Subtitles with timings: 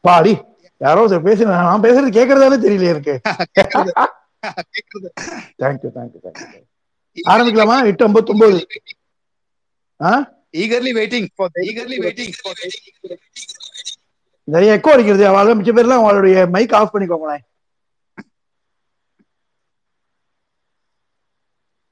[0.00, 0.32] பாடி
[0.78, 3.20] யாரோ ஒருத்தர் பேசுங்க நான் பேசுறது கேக்குறதானே தெரியல எனக்கு.
[5.62, 6.62] தேங்க்யூ தேங்க்யூ தேங்க்யூ
[7.28, 7.76] ஆரம்பிக்கலாமா?
[7.84, 8.04] எட்டு
[10.52, 12.54] eagerly waiting for eagerly waiting for
[14.44, 15.24] நிறைய எக்கோ அடிக்கிறது.
[15.30, 17.42] அவள மிச்ச பேர்லாம் அவளுடைய மைக் ஆஃப் பண்ணிக்கோங்களேன்.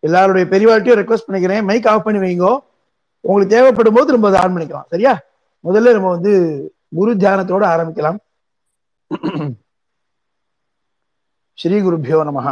[0.01, 1.65] எல்லாருடைய பெரியவாழ்த்தையும் ரெக்வஸ்ட் பண்ணிக்கிறேன்.
[1.65, 2.59] மைக் ஆஃப் பண்ணி வைங்கோ.
[3.21, 4.89] உங்களுக்கு தேவைப்படும் போது நம்ம அதை ஆன் பண்ணிக்கலாம்.
[4.91, 5.21] சரியா?
[5.65, 6.33] முதல்ல நம்ம வந்து
[6.98, 8.20] குரு தியானத்தோட ஆரம்பிக்கலாம்
[11.58, 12.48] ஸ்ரீ குருபியோ நமஹ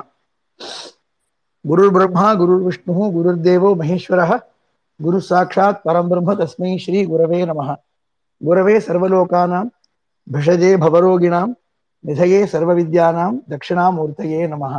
[1.66, 4.32] குரு பிரம்மா குரு விஷ்ணு குருர் தேவோ மகேஸ்வரः
[5.00, 7.70] குரு சாட்சாத் பரம் பிரம்ம தஸ்மை ஸ்ரீ குரவே நமஹ
[8.42, 9.70] குரவே சர்வலோகானாம்
[10.28, 11.48] भिषजे भवरोगिणां
[12.04, 14.74] निधये सर्वविद्यानां दक्षिणामूर्तये नमः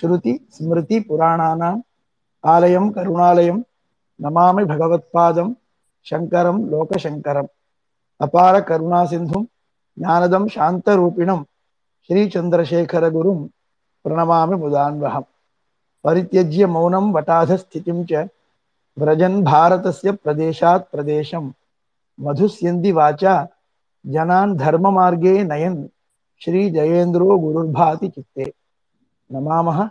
[0.00, 1.82] श्रुति स्मृति पुराणानाम्
[2.44, 3.58] आलयं करुणालयं
[4.20, 5.52] नमामि भगवत्पादं
[6.06, 7.52] शङ्करं लोकशङ्करम्
[8.26, 9.42] अपार करुणासिन्धुं
[9.98, 11.42] ज्ञानदं शान्तरूपिणं
[12.08, 13.38] श्रीचन्द्रशेखरगुरुं
[14.04, 15.24] प्रणमामि मुदान्वहम्
[16.04, 18.26] परित्यज्य मौनं वटाधस्थितिं च
[18.98, 21.50] व्रजन् भारतस्य प्रदेशात् प्रदेशं
[22.26, 23.34] मधुस्यन्ति वाचा
[24.14, 25.82] जनान् धर्ममार्गे नयन्
[26.44, 28.52] श्रीजयेन्द्रो गुरुर्भाति चित्ते
[29.32, 29.88] नमामः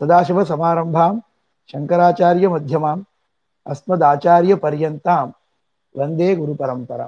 [0.00, 1.18] சதாசிவ சமாரம்பாம்
[1.74, 3.02] சங்கராச்சாரிய மத்தியமாம்
[3.66, 5.30] அஸ்மதாச்சாரிய பரியந்தாம்.
[5.94, 7.06] வந்தே குரு பரம்பரா.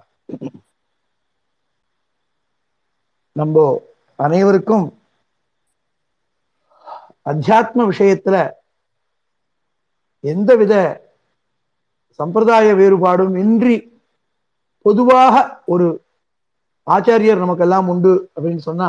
[3.37, 3.57] நம்ம
[4.19, 4.87] அனைவருக்கும்
[7.27, 8.37] அத்தியாத்ம விஷயத்துல
[10.25, 10.75] எந்தவித
[12.19, 13.77] சம்பிரதாய வேறுபாடும் இன்றி
[14.84, 15.86] பொதுவாக ஒரு
[16.86, 18.89] ஆச்சாரியர் நமக்கெல்லாம் உண்டு அப்படின்னு சொன்னா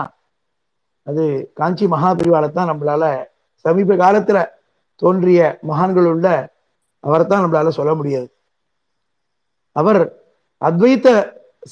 [1.07, 3.03] அது காஞ்சி மகாபிரிவால தான் நம்மளால
[3.67, 4.37] சமீப காலத்துல
[5.01, 6.27] தோன்றிய மகான்கள் உள்ள
[7.03, 8.27] அவரைத்தான் நம்மளால சொல்ல முடியாது.
[9.75, 10.01] அவர்
[10.61, 11.07] அத்வைத்த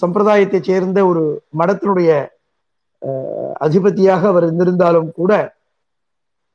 [0.01, 1.23] சம்பிரதாயத்தை சேர்ந்த ஒரு
[1.59, 2.11] மடத்தினுடைய
[3.59, 5.31] அதிபதியாக அவர் இருந்திருந்தாலும் கூட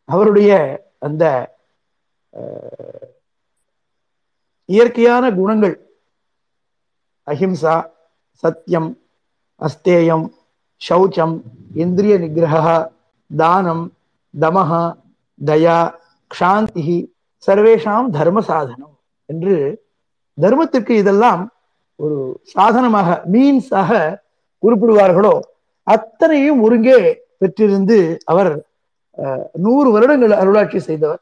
[0.09, 0.51] அவருடைய
[0.99, 1.25] அந்த
[4.69, 5.77] இயற்கையான குணங்கள்
[7.27, 7.75] அஹிம்சா
[8.43, 8.91] சத்தியம்
[9.61, 10.27] அஸ்தேயம்
[10.81, 11.37] சௌச்சம்
[11.75, 12.77] இந்திரிய நிகிரகா
[13.31, 13.85] தானம்
[14.35, 14.83] தமஹா
[15.41, 15.79] தயா
[16.31, 16.99] க்ஷாந்தி
[17.47, 18.95] சர்வேஷாம் தர்ம சாதனம்
[19.29, 19.55] என்று
[20.39, 21.43] தர்மத்திற்கு இதெல்லாம்
[22.01, 22.19] ஒரு
[22.55, 23.91] சாதனமாக மீன்ஸாக
[24.63, 25.35] குறிப்பிடுவார்களோ
[25.87, 26.99] அத்தனையும் ஒருங்கே
[27.41, 27.99] பெற்றிருந்து
[28.33, 28.53] அவர்
[29.65, 31.21] நூறு வருடங்கள் அருளாட்சி செய்தவர்.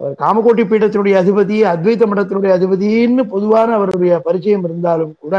[0.00, 5.34] அவர் காமகோட்டி பீடத்தினுடைய அதிபதி அத்வைத மடத்தினுடைய அதிபதின்னு பொதுவான அவருடைய பரிச்சயம் இருந்தாலும் கூட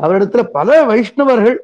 [0.00, 1.58] அவரிடத்துல பல வைஷ்ணவர்கள்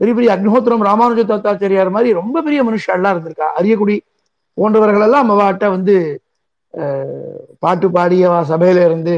[0.00, 3.48] பெரிய பெரிய அக்னிஹோத்திரம் ராமானுஜ தத்தாச்சாரியார் மாதிரி ரொம்ப பெரிய மனுஷாலாம் இருந்திருக்கா.
[3.58, 3.96] அரியக்குடி
[4.58, 5.96] போன்றவர்கள் எல்லாம் அவாட்ட வந்து
[7.64, 9.14] பாட்டு பாடியவா சபையில இருந்து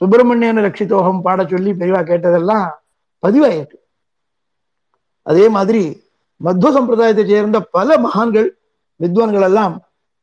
[0.00, 2.66] சுப்பிரமணியன் ரட்சித்தோகம் பாட சொல்லி பெரியவா கேட்டதெல்லாம்
[3.22, 3.78] பதிவாயிருக்கு.
[5.26, 5.82] அதே மாதிரி
[6.46, 8.48] மத்வ சம்பிரதாயத்தை சேர்ந்த பல மகான்கள்
[9.00, 9.74] வித்வான்கள் எல்லாம்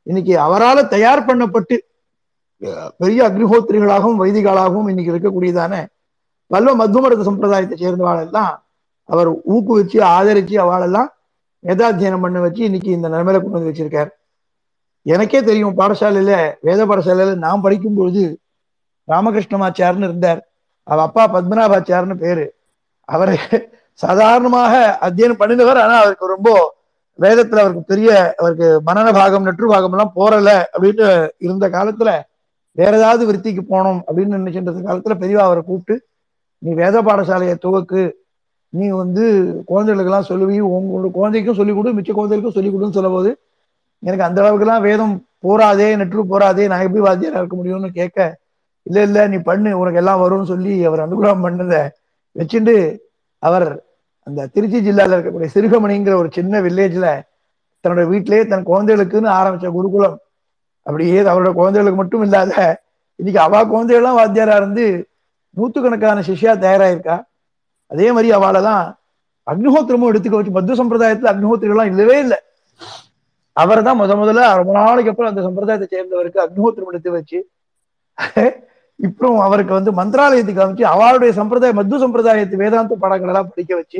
[0.07, 1.75] இன்னைக்கு அவரால் தயார் பண்ணப்பட்டு
[3.01, 5.73] பெரிய அக்னிஹோத்திரிகளாகவும் வைதிகளாகவும் இன்னைக்கு இருக்கக்கூடியதான
[6.51, 8.53] பல்வ மத்வமரத சம்பிரதாயத்தை சேர்ந்தவாள் எல்லாம்
[9.09, 11.09] அவர் ஊக்குவிச்சு ஆதரிச்சு அவளெல்லாம்
[11.63, 14.09] வேதாத்தியனம் பண்ண வச்சு இன்னைக்கு இந்த நிலைமையில கொண்டு வந்து வச்சிருக்கார்.
[15.01, 18.39] எனக்கே தெரியும் பாடசாலையில வேத பாடசாலையில நான் படிக்கும் பொழுது
[19.07, 20.47] ராமகிருஷ்ணமாச்சார்னு இருந்தார்.
[20.83, 22.53] அவ அப்பா பத்மநாபாச்சார்னு பேரு.
[23.05, 23.37] அவரு
[23.93, 26.77] சாதாரணமாக அத்தியனம் பண்ணினவர் ஆனா அவருக்கு ரொம்ப
[27.19, 32.21] வேதத்துல அவருக்கு பெரிய அவருக்கு மனன பாகம் நெற்று பாகம் எல்லாம் போறல அப்படின்னு இருந்த காலத்துல
[32.71, 36.05] வேற ஏதாவது விருத்திக்கு போனோம் அப்படின்னு நினைச்சுட்டு காலத்துல பெரியவா அவரை கூப்பிட்டு
[36.57, 38.11] நீ வேத பாடசாலையை துவக்கு.
[38.69, 39.23] நீ வந்து
[39.65, 40.57] குழந்தைகளுக்கு எல்லாம் சொல்லுவி.
[40.61, 41.93] உங்களோட குழந்தைக்கும் சொல்லிக் கொடு.
[41.93, 43.39] மிச்ச குழந்தைகளுக்கும் சொல்லிக் கொடுன்னு சொல்லும்போது
[44.03, 48.19] எனக்கு அந்த அளவுக்குலாம் வேதம் போராதே நெற்று போராதே நான் எப்படி வாத்தியாரா இருக்க முடியும்னு கேட்க
[48.87, 51.75] இல்ல இல்ல நீ பண்ணு உனக்கு எல்லாம் வரும்னு சொல்லி அவர் அனுகிரகம் பண்ணத
[52.35, 52.75] வச்சுட்டு
[53.43, 53.67] அவர்
[54.27, 57.07] அந்த திருச்சி ஜில்லால இருக்கக்கூடிய சிறுகமணிங்கிற ஒரு சின்ன வில்லேஜ்ல
[57.85, 60.17] தன்னோட வீட்டிலேயே தன் குழந்தைகளுக்குன்னு ஆரம்பிச்ச குருகுலம்.
[60.85, 62.53] அப்படியே அவரோட குழந்தைகளுக்கு மட்டும் இல்லாத
[63.19, 64.85] இன்னைக்கு அவா குழந்தைகள்லாம் வாத்தியாரா இருந்து
[65.57, 67.15] நூத்துக்கணக்கான சிஷ்யா தயாராயிருக்கா.
[67.91, 68.83] அதே மாதிரி அவளெல்லாம்
[69.47, 72.39] அக்னிஹோத்திரமும் எடுத்துக்க வச்சு மத்திய சம்பிரதாயத்துல அக்னிஹோத்திரிகள்லாம் இல்லவே இல்லை.
[73.61, 77.39] அவர் தான் முத முதல்ல ரொம்ப நாளைக்கு அப்புறம் அந்த சம்பிரதாயத்தை சேர்ந்தவருக்கு அக்னிஹோத்திரம் எடுத்து வச்சு
[78.99, 83.99] இப்போ அவருக்கு வந்து மந்திராலயத்துக்கு அமைச்சு அவருடைய சம்பிரதாய மத்து சம்பிரதாயத்து வேதாந்த பாடங்கள் எல்லாம் படிக்க வச்சு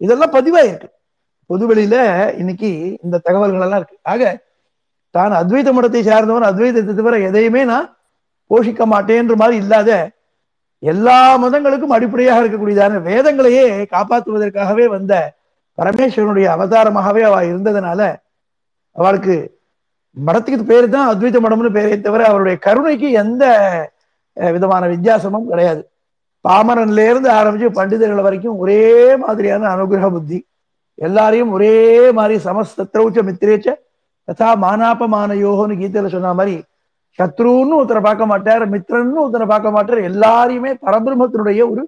[0.00, 0.88] இதெல்லாம் பதிவாயிருக்கு.
[1.50, 1.96] பொதுவெளியில
[2.40, 2.70] இன்னைக்கு
[3.04, 3.98] இந்த தகவல்கள் எல்லாம் இருக்கு.
[4.12, 4.22] ஆக
[5.14, 7.86] தான் அத்வைத மடத்தை சார்ந்தவன் அத்வைதத்தை தவிர எதையுமே நான்
[8.50, 9.90] போஷிக்க மாட்டேன்ற மாதிரி இல்லாத
[10.82, 15.12] எல்லா மதங்களுக்கும் அடிப்படையாக இருக்கக்கூடியதான வேதங்களையே காப்பாற்றுவதற்காகவே வந்த
[15.78, 18.00] பரமேஸ்வரனுடைய அவதாரமாகவே அவ இருந்ததுனால
[18.96, 19.34] அவளுக்கு
[20.16, 23.44] மடத்துக்கு பேர் தான் அத்வைத மடம்னு பேரே தவிர அவருடைய கருணைக்கு எந்த
[24.36, 25.82] விதமான வித்தியாசமும் கிடையாது.
[26.44, 28.82] பாமரன்ல இருந்து ஆரம்பிச்சு பண்டிதர்கள் வரைக்கும் ஒரே
[29.22, 30.38] மாதிரியான அனுகிரக புத்தி.
[31.06, 31.74] எல்லாரையும் ஒரே
[32.18, 33.68] மாதிரி சமஸ்தத்ரௌச்ச மித்திரேச்ச
[34.28, 36.54] ததா மானாபமானயோகன்னு கீதையில சொன்ன மாதிரி
[37.18, 41.82] சத்ருன்னு ஒருத்தரை பார்க்க மாட்டார் மித்ரன்னு ஒருத்தரை பார்க்க மாட்டார் எல்லாரையுமே பரபிரமத்தினுடைய ஒரு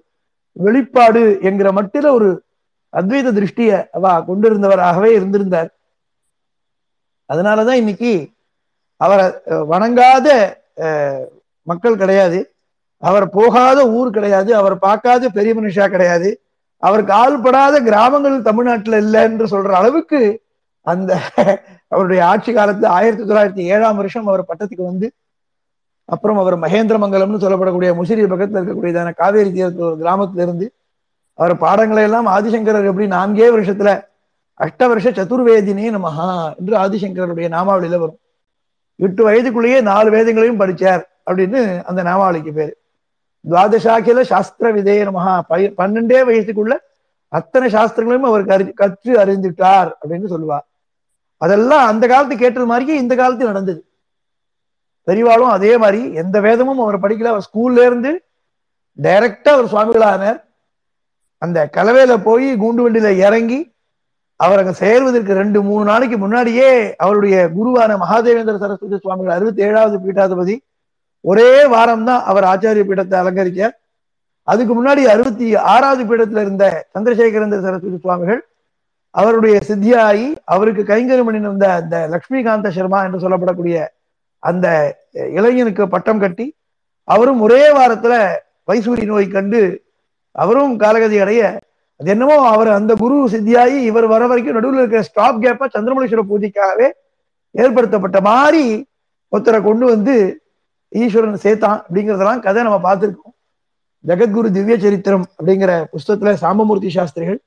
[0.65, 2.29] வெளிப்பாடு என்கிற மட்டில ஒரு
[2.93, 5.69] அத்வைத திருஷ்டிய அவ கொண்டிருந்தவராகவே இருந்திருந்தார்.
[7.29, 8.11] அதனாலதான் இன்னைக்கு
[9.01, 9.25] அவரை
[9.71, 10.27] வணங்காத
[11.67, 12.39] மக்கள் கிடையாது.
[13.03, 14.51] அவர் போகாத ஊர் கிடையாது.
[14.59, 16.29] அவர் பார்க்காத பெரிய மனுஷா கிடையாது.
[16.83, 20.19] அவர் கால்படாத கிராமங்கள் தமிழ்நாட்டில் இல்லை என்று சொல்ற அளவுக்கு
[20.87, 21.11] அந்த
[21.93, 25.07] அவருடைய ஆட்சி காலத்துல ஆயிரத்தி தொள்ளாயிரத்தி ஏழாம் வருஷம் அவர் பட்டத்துக்கு வந்து
[26.09, 30.67] அப்புறம் அவர் மகேந்திரமங்கலம்னு சொல்லப்படக்கூடிய முசிறி பக்கத்துல இருக்கக்கூடியதான காவேரி தீரத்து ஒரு கிராமத்திலிருந்து
[31.39, 33.91] அவர் பாடங்களை எல்லாம் ஆதிசங்கரர் எப்படி நான்கே வருஷத்துல
[34.59, 38.19] அஷ்ட வருஷ சதுர்வேதினே நமஹா என்று ஆதிசங்கரனுடைய நாமாவளியில வரும்.
[38.95, 42.77] எட்டு வயதுக்குள்ளேயே நாலு வேதங்களையும் படிச்சார் அப்படின்னு அந்த நாமாவளிக்கு பேரு.
[43.49, 45.39] துவாதசாக்கில சாஸ்திர விதேய நமஹா.
[45.47, 46.77] பய- பன்னெண்டே வயசுக்குள்ள
[47.27, 50.67] அத்தனை சாஸ்திரங்களையும் அவர் கரு- கற்று அறிந்துட்டார் அப்படின்னு சொல்லுவார்
[51.37, 53.85] அதெல்லாம் அந்த காலத்து கேட்டது மாதிரியே இந்த காலத்து நடந்தது.
[55.07, 57.23] பெரிவாலும் அதே மாதிரி எந்த வேதமும் அவர் படிக்கல.
[57.23, 58.23] அவர் ஸ்கூல்ல இருந்து
[59.01, 60.43] டைரக்டா அவர் சுவாமிகளானார்.
[61.37, 63.77] அந்த கலவையில போய் கூண்டு வண்டியில இறங்கி
[64.39, 66.69] அவர் அங்க சேர்வதற்கு ரெண்டு மூணு நாளைக்கு முன்னாடியே
[67.03, 70.55] அவருடைய குருவான மகாதேவேந்திர சரஸ்வதி சுவாமிகள் அறுபத்தி ஏழாவது பீட்டாதிபதி.
[71.25, 73.61] ஒரே வாரம் தான் அவர் ஆச்சாரிய பீடத்தை அலங்கரிக்க.
[74.47, 76.65] அதுக்கு முன்னாடி அறுபத்தி ஆறாவது பீடத்துல இருந்த
[76.95, 78.41] சந்திரசேகரேந்திர சரஸ்வதி சுவாமிகள்
[79.15, 83.77] அவருடைய சித்தியாயி அவருக்கு கைங்கரி பண்ணியிருந்த அந்த லக்ஷ்மிகாந்த சர்மா என்று சொல்லப்படக்கூடிய
[84.43, 84.67] அந்த
[85.37, 86.45] இளைஞனுக்கு பட்டம் கட்டி
[87.07, 88.15] அவரும் ஒரே வாரத்துல
[88.67, 89.61] வைசூரி நோய் கண்டு
[90.35, 91.43] அவரும் காலகதி அடைய
[91.99, 96.87] அது என்னமோ அவர் அந்த குரு சித்தியாகி இவர் வர வரைக்கும் நடுவில் இருக்கிற ஸ்டாப் கேப்பா சந்திரமலேஸ்வர பூஜைக்காகவே
[97.55, 98.63] ஏற்படுத்தப்பட்ட மாதிரி
[99.33, 100.15] ஒருத்தரை கொண்டு வந்து
[100.91, 103.33] ஈஸ்வரன் சேர்த்தான் அப்படிங்கிறதெல்லாம் கதை நம்ம பார்த்திருக்கோம்.
[104.03, 107.39] ஜெகத்குரு திவ்ய சரித்திரம் அப்படிங்கிற புஸ்தகத்துல சாம்பமூர்த்தி சாஸ்திரிகள்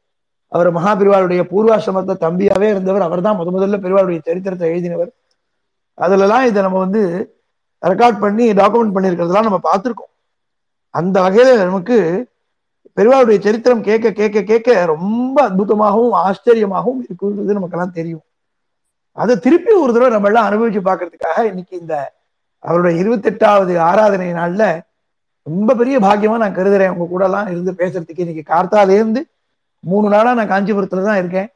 [0.52, 5.10] அவர் மகாபிரிவாளுடைய பூர்வாசிரமத்தை தம்பியாவே இருந்தவர் அவர் தான் முத முதல்ல பெருவாளுடைய சரித்திரத்தை எழுதினவர்.
[5.98, 7.02] அதுலலாம் இதை நம்ம வந்து
[7.82, 10.12] ரெக்கார்ட் பண்ணி டாக்குமெண்ட் பண்ணியிருக்கிறதெல்லாம் நம்ம பார்த்துருக்கோம்.
[10.94, 11.96] அந்த வகையில நமக்கு
[12.96, 18.24] பெருவாளுடைய சரித்திரம் கேட்க கேட்க கேட்க ரொம்ப அற்புதமாகவும் ஆச்சரியமாகவும் இருக்குன்றது நமக்கெல்லாம் தெரியும்.
[19.16, 21.94] அதை திருப்பி ஒரு தடவை நம்ம எல்லாம் அனுபவிச்சு பார்க்கறதுக்காக இன்னைக்கு இந்த
[22.64, 24.64] அவருடைய இருபத்தெட்டாவது ஆராதனை நாள்ல
[25.46, 26.92] ரொம்ப பெரிய பாக்கியமா நான் கருதுறேன்.
[26.94, 29.20] உங்க கூட எல்லாம் இருந்து பேசுறதுக்கு இன்னைக்கு கார்த்தால இருந்து
[29.84, 31.48] மூணு நாளா நான் காஞ்சிபுரத்துல தான் இருக்கேன்.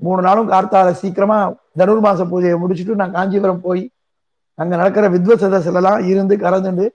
[0.00, 1.38] மூணு நாளும் கார்த்தால சீக்கிரமா
[1.80, 3.82] தனுர்மாச பூஜையை முடிச்சுட்டு நான் காஞ்சிபுரம் போய்
[4.58, 6.86] அங்க நடக்கிற வித்வ சதஸ்ல இருந்து கலந்துண்டு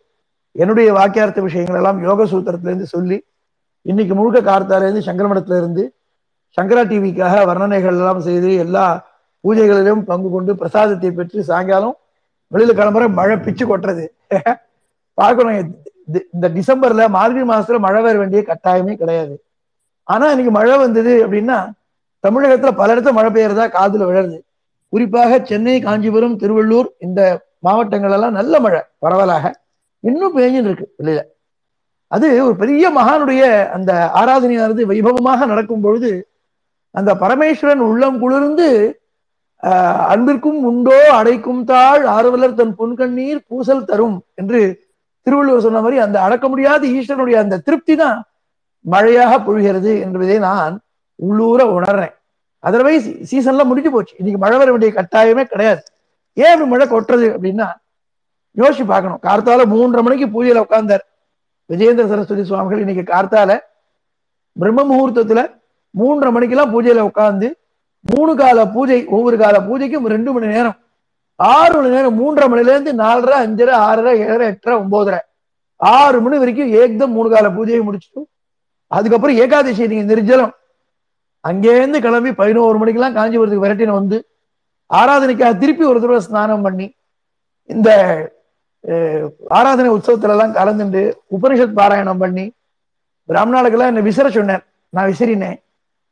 [0.55, 3.17] என்னுடைய வாக்கியார்த்த விஷயங்கள் எல்லாம் யோக சூத்திரத்துல இருந்து சொல்லி
[3.85, 5.83] இன்னைக்கு முழுக்க கார்த்தாலேருந்து சங்கரமடத்துல இருந்து
[6.57, 8.85] சங்கரா டிவிக்காக வர்ணனைகள் எல்லாம் செய்து எல்லா
[9.43, 11.95] பூஜைகளிலும் பங்கு கொண்டு பிரசாதத்தை பெற்று சாயங்காலம்
[12.51, 14.05] வெளியில கிளம்புற மழை பிச்சு கொட்டுறது.
[15.17, 15.57] பார்க்கணும்.
[16.33, 19.35] இந்த டிசம்பர்ல மார்கழி மாசத்துல மழை வர வேண்டிய கட்டாயமே கிடையாது.
[20.07, 21.57] ஆனா இன்னைக்கு மழை வந்தது அப்படின்னா
[22.23, 24.39] தமிழகத்துல பல இடத்துல மழை பெய்யறதா காதுல விழருது
[24.93, 27.21] குறிப்பாக சென்னை காஞ்சிபுரம் திருவள்ளூர் இந்த
[27.59, 29.45] மாவட்டங்கள் எல்லாம் நல்ல மழை பரவலாக.
[30.03, 31.21] இன்னும் பெய்ஞ்சுன்னு இருக்கு வெளியில.
[32.11, 33.43] அது ஒரு பெரிய மகானுடைய
[33.75, 36.11] அந்த ஆராதனையானது வைபவமாக நடக்கும் பொழுது
[36.95, 38.69] அந்த பரமேஸ்வரன் உள்ளம் குளிர்ந்து
[39.63, 44.61] ஆஹ், அன்பிற்கும் உண்டோ அடைக்கும் தாழ் ஆர்வலர் தன் புன்கண்ணீர் பூசல் தரும் என்று
[45.27, 48.17] திருவள்ளுவர் சொன்ன மாதிரி அந்த அடக்க முடியாத ஈஸ்வரனுடைய அந்த திருப்தி தான்
[48.85, 50.73] மழையாக பொழிகிறது என்பதை நான்
[51.19, 52.15] உள்ளூர உணர்றேன்.
[52.63, 54.13] அதர்வைஸ் சீசன்லாம் முடிஞ்சு போச்சு.
[54.19, 55.81] இன்னைக்கு மழை வர வேண்டிய கட்டாயமே கிடையாது.
[56.37, 57.67] ஏன் இப்படி மழை கொட்டுறது அப்படின்னா
[58.57, 59.21] யோசிச்சு பார்க்கணும்.
[59.25, 61.05] கார்த்தால மூன்றரை மணிக்கு பூஜையில உட்கார்ந்தார்.
[61.69, 63.51] விஜயேந்திர சரஸ்வதி சுவாமிகள் இன்னைக்கு கார்த்தால
[64.55, 65.41] பிரம்ம முகூர்த்தத்துல
[65.93, 67.47] மூன்றரை மணிக்கெல்லாம் பூஜையில உட்காந்து
[68.05, 70.77] மூணு கால பூஜை ஒவ்வொரு கால பூஜைக்கும் ரெண்டு மணி நேரம்.
[71.39, 75.19] ஆறு மணி நேரம் மூன்றரை மணில இருந்து நாலரை அஞ்சரை ஆறரை ஏழரை எட்டரை ஒன்பதரை
[75.79, 78.21] ஆறு மணி வரைக்கும் ஏக்தம் மூணு கால பூஜையை முடிச்சுட்டு
[78.91, 80.53] அதுக்கப்புறம் ஏகாதசி நீங்க நிர்ஜலம்.
[81.43, 84.17] அங்கேருந்து கிளம்பி பதினோரு மணிக்கெல்லாம் காஞ்சிபுரத்துக்கு விரட்டின வந்து
[84.89, 86.87] ஆராதனைக்காக திருப்பி ஒரு தடவை ஸ்நானம் பண்ணி
[87.69, 87.89] இந்த
[89.57, 91.01] ஆராதனை உற்சவத்துல எல்லாம் கலந்துண்டு
[91.35, 92.45] உபனிஷத் பாராயணம் பண்ணி
[93.29, 94.63] பிராமணாளுக்கெல்லாம் என்ன விசிற சொன்னேன்.
[94.93, 95.59] நான் விசிறினேன்.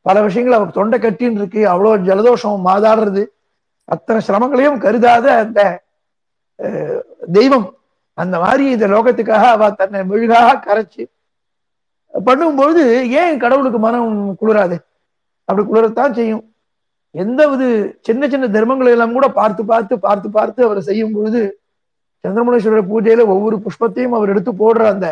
[0.05, 3.23] பல விஷயங்கள் அவர் தொண்டை கட்டின்னு இருக்கு அவ்வளோ ஜலதோஷம் மாதாடுறது.
[3.93, 5.59] அத்தனை சிரமங்களையும் கருதாத அந்த
[7.37, 7.67] தெய்வம்.
[8.17, 11.03] அந்த மாதிரி இந்த லோகத்துக்காக அவ தன்னை மெழுகாக கரைச்சு
[12.13, 12.83] பண்ணும்பொழுது
[13.21, 14.77] ஏன் கடவுளுக்கு மனம் குளிராது?
[15.47, 16.43] அப்படி குளிரத்தான் செய்யும்.
[17.15, 17.67] எந்த ஒரு
[18.07, 21.41] சின்ன சின்ன தர்மங்களை எல்லாம் கூட பார்த்து பார்த்து பார்த்து பார்த்து அவர் செய்யும் பொழுது
[22.23, 25.07] சந்திரமுனேஸ்வரர் பூஜையில ஒவ்வொரு புஷ்பத்தையும் அவர் எடுத்து போடுற அந்த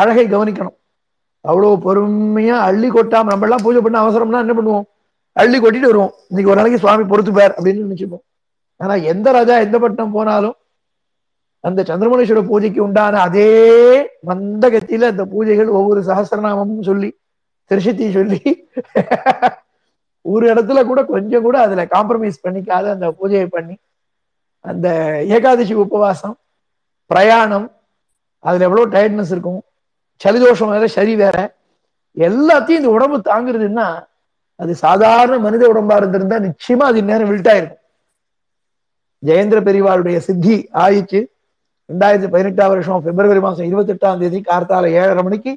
[0.00, 0.76] அழகை கவனிக்கணும்.
[1.44, 4.86] அவ்வளவு பொறுமையா அள்ளி கொட்டாம நம்ம எல்லாம் பூஜை பண்ண அவசரம்னா என்ன பண்ணுவோம்?
[5.36, 6.14] அள்ளி கொட்டிட்டு வருவோம்.
[6.30, 8.24] இன்னைக்கு ஒரு நாளைக்கு சுவாமி பொறுத்துப்பார் அப்படின்னு நினைச்சுப்போம்.
[8.80, 10.56] ஆனா எந்த ராஜா எந்த பட்டம் போனாலும்
[11.64, 13.48] அந்த சந்திரமுனேஸ்வர பூஜைக்கு உண்டான அதே
[14.28, 17.10] மந்த கத்தியில அந்த பூஜைகள் ஒவ்வொரு சகசிரநாமமும் சொல்லி
[17.70, 18.40] திருஷத்தி சொல்லி
[20.24, 23.74] ஒரு இடத்துல கூட கொஞ்சம் கூட அதுல காம்ப்ரமைஸ் பண்ணிக்காத அந்த பூஜையை பண்ணி
[24.64, 24.86] அந்த
[25.34, 26.36] ஏகாதசி உபவாசம்
[27.10, 27.66] பிரயாணம்
[28.44, 29.60] அதுல எவ்வளவு டயர்ட்னஸ் இருக்கும்.
[30.20, 31.36] சளிதோஷம் வேற சரி வேற.
[32.16, 33.86] எல்லாத்தையும் இந்த உடம்பு தாங்குறதுன்னா
[34.60, 37.78] அது சாதாரண மனித உடம்பா இருந்திருந்தா நிச்சயமா அது நேரம் வில்ட்டாயிருக்கும்
[39.22, 41.20] ஜெயேந்திர பெரிவாளுடைய சித்தி ஆயிடுச்சு
[41.88, 45.52] ரெண்டாயிரத்தி பதினெட்டாம் வருஷம் பிப்ரவரி மாசம் இருபத்தி எட்டாம் தேதி கார்த்தால ஏழரை மணிக்கு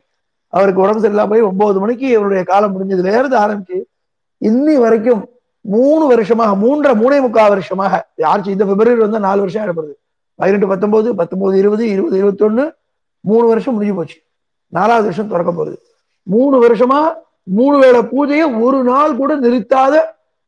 [0.53, 3.77] அவருக்கு உடம்பு சரியில்லா போய் ஒன்பது மணிக்கு அவருடைய காலம் முடிஞ்சதுல இருந்து ஆரம்பிச்சு
[4.41, 5.21] இன்னி வரைக்கும்
[5.65, 7.93] மூணு வருஷமாக மூன்றரை மூணே முக்கால் வருஷமாக.
[8.31, 9.93] ஆட்சி இந்த பிப்ரவரி வந்து நாலு வருஷம் ஆயிடப்படுது.
[10.39, 12.65] பதினெட்டு பத்தொன்பது பத்தொன்பது இருபது இருபது இருபத்தொன்னு
[13.19, 14.17] மூணு வருஷம் முடிஞ்சு போச்சு.
[14.73, 15.77] நாலாவது வருஷம் திறக்க போகுது.
[16.27, 17.01] மூணு வருஷமா
[17.57, 19.95] மூணு வேளை பூஜையை ஒரு நாள் கூட நிறுத்தாத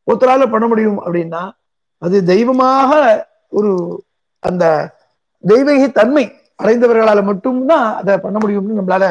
[0.06, 1.42] ஒருத்தரால பண்ண முடியும் அப்படின்னா
[2.02, 2.90] அது தெய்வமாக
[3.48, 3.72] ஒரு
[4.38, 4.64] அந்த
[5.44, 6.24] தெய்வீக தன்மை
[6.62, 9.06] அடைந்தவர்களால மட்டும்தான் அதை பண்ண முடியும்னு நம்மளால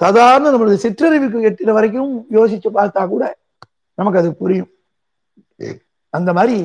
[0.00, 3.24] சாதாரண நம்மளது சிற்றறிவுக்கு எட்டின வரைக்கும் யோசிச்சு பார்த்தா கூட
[3.94, 4.70] நமக்கு அது புரியும்.
[6.14, 6.58] அந்த மாதிரி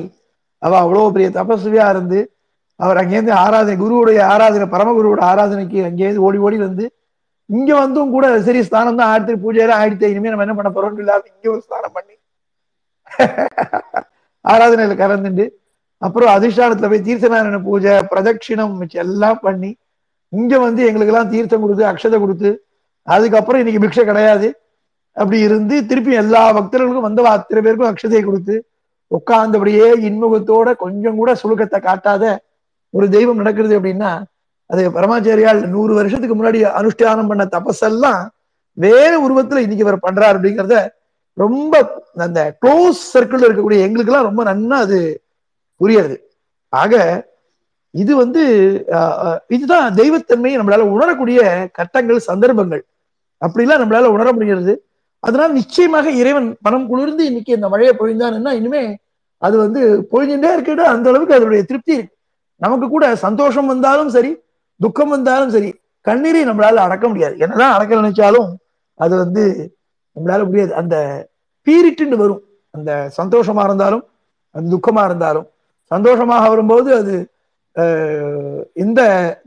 [0.62, 2.20] அவ அவ்வளவு பெரிய தபஸ்வியா இருந்து
[2.80, 6.84] அவர் அங்கேருந்து ஆராதனை குருவுடைய ஆராதனை பரமகுருவோட ஆராதனைக்கு அங்கேருந்து ஓடி ஓடி வந்து
[7.50, 11.26] இங்க வந்தும் கூட சரி ஸ்தானம் தான் ஆயிரத்தி பூஜையெல்லாம் ஆயிடுத்து இனிமே நம்ம என்ன பண்ண போறோம்னு இல்லாம
[11.32, 12.14] இங்க ஒரு ஸ்தானம் பண்ணி
[14.44, 15.44] ஆராதனையில கலந்துண்டு.
[16.02, 19.70] அப்புறம் அதிஷ்டானத்துல போய் தீர்த்தநாராயண பூஜை பிரதட்சிணம் வச்சு எல்லாம் பண்ணி
[20.32, 22.50] இங்க வந்து எங்களுக்கு எல்லாம் தீர்த்தம் கொடுத்து அக்ஷதை கொடுத்து
[23.08, 24.48] அதுக்கப்புறம் இன்னைக்கு பிக்ஷை கிடையாது.
[25.16, 28.54] அப்படி இருந்து திருப்பி எல்லா பக்தர்களுக்கும் வந்த அத்தனை பேருக்கும் அக்ஷதையை கொடுத்து
[29.16, 32.24] உட்கார்ந்தபடியே இன்முகத்தோட கொஞ்சம் கூட சுழுக்கத்தை காட்டாத
[32.94, 34.12] ஒரு தெய்வம் நடக்கிறது அப்படின்னா
[34.70, 38.22] அது பரமாச்சாரியால் நூறு வருஷத்துக்கு முன்னாடி அனுஷ்டானம் பண்ண தபஸெல்லாம்
[38.78, 40.78] வேற உருவத்துல இன்னைக்கு இவர் பண்றாரு அப்படிங்கிறத
[41.36, 41.74] ரொம்ப
[42.24, 44.98] அந்த க்ளோஸ் சர்க்கிள் இருக்கக்கூடிய எங்களுக்கெல்லாம் ரொம்ப நன்னா அது
[45.80, 46.16] புரியாது.
[46.72, 46.94] ஆக
[47.94, 48.42] இது வந்து
[49.56, 51.40] இதுதான் தெய்வத்தன்மையை நம்மளால உணரக்கூடிய
[51.78, 52.82] கட்டங்கள் சந்தர்ப்பங்கள்.
[53.42, 54.74] அப்படிலாம் நம்மளால உணர முடிகிறது.
[55.24, 58.82] அதனால நிச்சயமாக இறைவன் மனம் குளிர்ந்து இன்னைக்கு இந்த மழையை பொழிந்தான்னா இனிமே
[59.46, 59.80] அது வந்து
[60.12, 62.14] பொழிஞ்சுட்டே இருக்கட்டும் அந்த அளவுக்கு அதனுடைய திருப்தி இருக்கு.
[62.60, 64.32] நமக்கு கூட சந்தோஷம் வந்தாலும் சரி
[64.80, 65.70] துக்கம் வந்தாலும் சரி
[66.06, 67.34] கண்ணீரை நம்மளால அடக்க முடியாது.
[67.44, 68.48] என்னதான் அடக்க நினைச்சாலும்
[69.00, 69.44] அது வந்து
[70.16, 70.72] நம்மளால முடியாது.
[70.80, 70.96] அந்த
[71.66, 72.42] பீரிட்டுன்னு வரும்.
[72.74, 74.04] அந்த சந்தோஷமா இருந்தாலும்
[74.54, 75.46] அது துக்கமா இருந்தாலும்.
[75.90, 77.14] சந்தோஷமாக வரும்போது அது
[78.82, 79.00] இந்த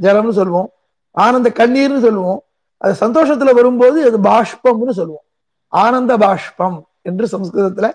[0.06, 0.70] ஜலம்னு சொல்லுவோம்
[1.18, 2.42] ஆனந்த கண்ணீர்னு சொல்லுவோம்.
[2.82, 5.26] அது சந்தோஷத்துல வரும்போது அது பாஷ்பம்னு சொல்லுவோம்.
[5.74, 6.78] ஆனந்த பாஷ்பம்
[7.10, 7.88] என்று சம்ஸ்கிருதத்துல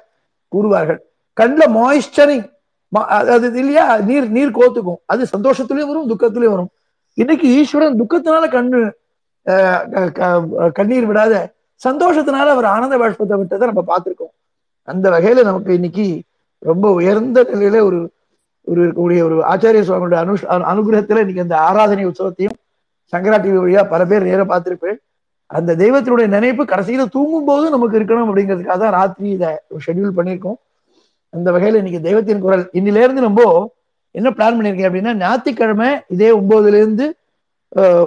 [0.52, 1.00] கூறுவார்கள்.
[1.38, 2.46] கண்ணில் மாய்ஸ்சரிங்
[3.34, 3.84] அது இல்லையா?
[4.08, 5.00] நீர் நீர் கோத்துக்கும்.
[5.12, 6.70] அது சந்தோஷத்துலயும் வரும் துக்கத்துலயும் வரும்.
[7.18, 8.80] இன்னைக்கு ஈஸ்வரன் துக்கத்தினால கண்ணு
[10.78, 11.34] கண்ணீர் விடாத
[11.80, 14.32] சந்தோஷத்தினால அவர் ஆனந்த பாஷ்பத்தை விட்டதை நம்ம பார்த்திருக்கோம்.
[14.88, 16.06] அந்த வகையில நமக்கு இன்னைக்கு
[16.62, 18.00] ரொம்ப உயர்ந்த நிலையில ஒரு
[18.66, 20.34] ஒரு இருக்கக்கூடிய ஒரு ஆச்சாரிய சுவாமியோட அனு
[20.72, 22.56] அனுகிரகத்துல இன்னைக்கு அந்த ஆராதனை உற்சவத்தையும்
[23.12, 24.98] சங்கரா டிவி வழியா பல பேர் நேரம் பார்த்திருப்பேன்.
[25.50, 29.50] அந்த தெய்வத்தினுடைய நினைப்பு கடைசியில தூங்கும் போது நமக்கு இருக்கணும் அப்படிங்கிறதுக்காக தான் ராத்திரி இதை
[29.86, 30.58] ஷெட்யூல் பண்ணியிருக்கோம்.
[31.34, 32.64] அந்த வகையில இன்னைக்கு தெய்வத்தின் குரல்.
[32.78, 33.42] இன்னில இருந்து நம்ம
[34.14, 37.06] என்ன பிளான் பண்ணிருக்கேன் அப்படின்னா ஞாயிற்றுக்கிழமை இதே ஒன்பதுல இருந்து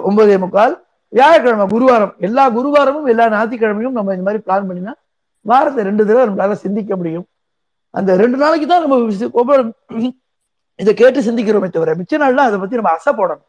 [0.08, 0.74] ஒன்பதே முக்கால்
[1.12, 2.12] வியாழக்கிழமை குருவாரம்.
[2.26, 4.94] எல்லா குருவாரமும் எல்லா ஞாயிற்றுக்கிழமையும் நம்ம இந்த மாதிரி பிளான் பண்ணினா
[5.46, 7.26] வாரத்தை ரெண்டு தடவை நம்மளால சிந்திக்க முடியும்.
[7.94, 8.96] அந்த ரெண்டு நாளைக்கு தான் நம்ம
[10.78, 13.46] இதை கேட்டு சிந்திக்கிறோமே தவிர மிச்ச நாள்ல அதை பத்தி நம்ம அசை போடணும்.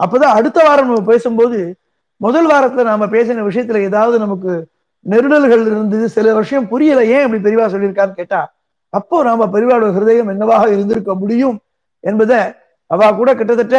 [0.00, 1.58] அப்பதான் அடுத்த வாரம் நம்ம பேசும்போது
[2.20, 4.52] முதல் வாரத்துல நாம பேசின விஷயத்துல ஏதாவது நமக்கு
[5.06, 8.40] நெருடல்கள் இருந்தது சில விஷயம் புரியல ஏன் இப்படி பெரியவா சொல்லியிருக்கான்னு கேட்டா
[8.98, 11.56] அப்போ நாம பெரியவாவோட ஹிருதயம் என்னவாக இருந்திருக்க முடியும்
[12.04, 12.40] என்பதை
[12.90, 13.78] அவ கூட கிட்டத்தட்ட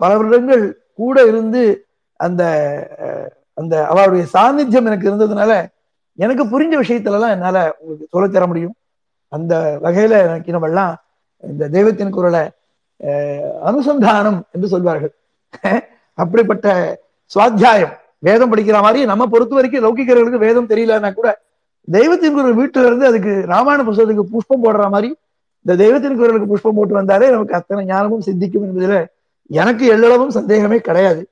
[0.00, 0.64] பல வருடங்கள்
[1.00, 1.62] கூட இருந்து
[2.20, 2.42] அந்த
[3.58, 5.52] அந்த அவளுடைய சாநித்தியம் எனக்கு இருந்ததுனால
[6.18, 8.74] எனக்கு புரிஞ்ச விஷயத்துல எல்லாம் என்னால உங்களுக்கு சொல்ல தர முடியும்.
[9.32, 10.92] அந்த வகையில எனக்கு நம்மெல்லாம்
[11.44, 12.42] இந்த தெய்வத்தின் குரலை
[13.68, 15.12] அனுசந்தானம் என்று சொல்வார்கள்.
[16.18, 16.66] அப்படிப்பட்ட
[17.30, 17.94] சுவாத்தியாயம்
[18.26, 21.28] வேதம் படிக்கிற மாதிரி நம்ம பொறுத்த வரைக்கும் லௌகிகர்களுக்கு வேதம் தெரியலன்னா கூட
[21.88, 25.08] தெய்வத்தின் குரல் வீட்டுல இருந்து அதுக்கு ராமாயண புஸ்தகத்துக்கு புஷ்பம் போடுற மாதிரி
[25.66, 28.96] இந்த தெய்வத்தின் குரலுக்கு புஷ்பம் போட்டு வந்தாலே நமக்கு அத்தனை ஞானமும் சித்திக்கும் என்பதுல
[29.50, 31.22] எனக்கு எல்லளவும் சந்தேகமே கிடையாது.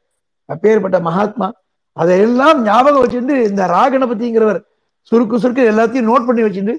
[0.48, 1.48] அப்பேற்பட்ட மகாத்மா
[1.96, 4.60] அதையெல்லாம் ஞாபகம் வச்சுட்டு இந்த ராகணபதிங்கிறவர்
[5.12, 6.74] சுருக்கு சுருக்கு எல்லாத்தையும் நோட் பண்ணி வச்சுட்டு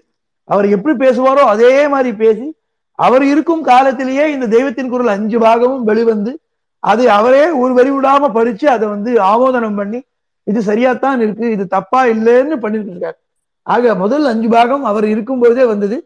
[0.50, 2.48] அவர் எப்படி பேசுவாரோ அதே மாதிரி பேசி
[3.00, 6.32] அவர் இருக்கும் காலத்திலேயே இந்த தெய்வத்தின் குரல் அஞ்சு பாகமும் வெளிவந்து
[6.84, 10.00] அதை அவரே ஒரு வரி விடாம படிச்சு அதை வந்து ஆமோதனம் பண்ணி
[10.48, 13.18] இது சரியாத்தான் இருக்கு இது தப்பா இல்லைன்னு பண்ணிட்டு இருக்காரு
[13.68, 15.98] ஆக முதல் அஞ்சு பாகம் அவர் இருக்கும்போதே வந்தது.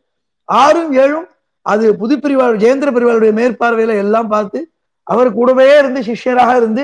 [0.50, 1.28] ஆறும் ஏழும்
[1.66, 4.60] அது புதுப்பிரிவாள் ஜெயந்திர பிரிவாளுடைய மேற்பார்வையில எல்லாம் பார்த்து
[5.08, 6.84] அவர் கூடவே இருந்து சிஷ்யராக இருந்து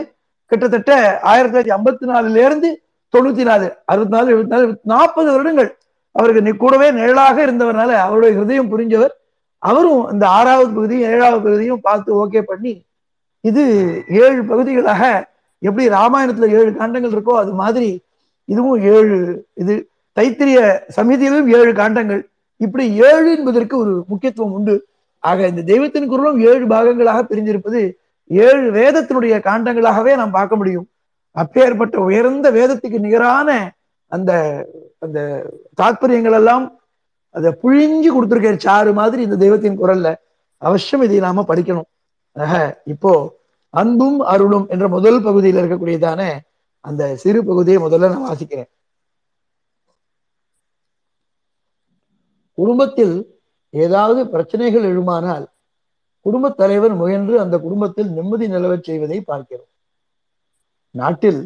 [0.52, 0.92] கிட்டத்தட்ட
[1.32, 2.70] ஆயிரத்தி தொள்ளாயிரத்தி ஐம்பத்தி நாலுல இருந்து
[3.14, 5.70] தொண்ணூத்தி நாலு அறுபத்தி நாலு எழுபத்தி நாலு நாற்பது வருடங்கள்
[6.16, 9.14] அவருக்கு கூடவே நிழலாக இருந்தவர்னால அவருடைய ஹிருதயம் புரிஞ்சவர்.
[9.64, 12.74] அவரும் இந்த ஆறாவது பகுதியும் ஏழாவது பகுதியும் பார்த்து ஓகே பண்ணி
[13.44, 13.64] இது
[14.24, 15.04] ஏழு பகுதிகளாக
[15.62, 17.90] எப்படி ராமாயணத்துல ஏழு காண்டங்கள் இருக்கோ அது மாதிரி
[18.50, 19.18] இதுவும் ஏழு
[19.54, 19.74] இது
[20.18, 20.60] தைத்திரிய
[20.98, 22.22] சமீதியிலும் ஏழு காண்டங்கள்.
[22.66, 24.76] இப்படி ஏழு என்பதற்கு ஒரு முக்கியத்துவம் உண்டு.
[25.30, 27.82] ஆக இந்த தெய்வத்தின் குரலும் ஏழு பாகங்களாக பிரிஞ்சிருப்பது
[28.30, 30.88] ஏழு வேதத்தினுடைய காண்டங்களாகவே நாம் பார்க்க முடியும்.
[31.42, 33.50] அப்பேற்பட்ட உயர்ந்த வேதத்துக்கு நிகரான
[34.12, 34.32] அந்த
[35.06, 35.20] அந்த
[35.80, 36.66] தாத்பரியங்கள் எல்லாம்
[37.38, 40.08] அதை புழிஞ்சு கொடுத்துருக்க சாறு மாதிரி இந்த தெய்வத்தின் குரல்ல
[40.62, 41.88] அவசியம் இதை நாம படிக்கணும்.
[42.36, 42.54] ஆக
[42.94, 43.14] இப்போ
[43.82, 46.22] அன்பும் அருளும் என்ற முதல் பகுதியில் இருக்கக்கூடியதான
[46.86, 48.70] அந்த சிறு பகுதியை முதல்ல நான் வாசிக்கிறேன்.
[52.62, 53.16] குடும்பத்தில்
[53.74, 55.46] ஏதாவது பிரச்சனைகள் எழுமானால்
[56.26, 59.70] குடும்பத் தலைவர் முயன்று அந்த குடும்பத்தில் நிம்மதி நிலவச் செய்வதை பார்க்கிறோம்.
[60.96, 61.42] நாட்டில்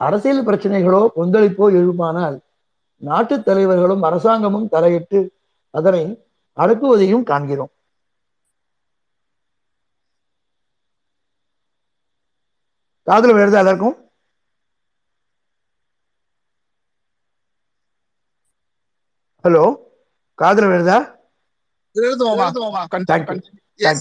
[0.00, 2.36] அரசியல் பிரச்சனைகளோ கொந்தளிப்போ எழுமானால்
[3.08, 5.20] நாட்டு தலைவர்களும் அரசாங்கமும் தலையிட்டு
[5.74, 6.02] அதனை
[6.56, 7.72] அடக்குவதையும் காண்கிறோம்.
[13.08, 13.96] காதல் வருதா எல்லாருக்கும்?
[19.44, 19.64] ஹலோ?
[20.40, 20.66] காதல
[23.78, 24.00] yes.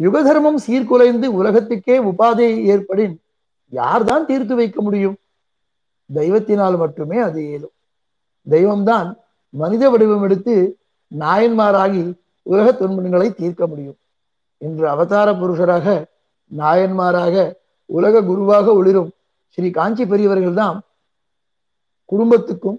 [0.00, 3.14] யுகதர்மம் சீர்குலைந்து உலகத்துக்கே உபாதை ஏற்படின்
[3.72, 5.16] யார்தான் தீர்த்து வைக்க முடியும்?
[6.14, 7.74] தெய்வத்தினால் மட்டுமே அது இயலும்.
[8.46, 9.08] தெய்வம்தான்
[9.54, 10.54] மனித வடிவம் எடுத்து
[11.18, 13.98] நாயன்மாராகி உலக துன்பங்களை தீர்க்க முடியும்.
[14.58, 15.86] இன்று அவதார புருஷராக
[16.52, 17.34] நாயன்மாராக
[17.86, 19.10] உலக குருவாக ஒளிரும்
[19.48, 20.78] ஸ்ரீ காஞ்சி பெரியவர்கள் தான்
[22.10, 22.78] குடும்பத்துக்கும்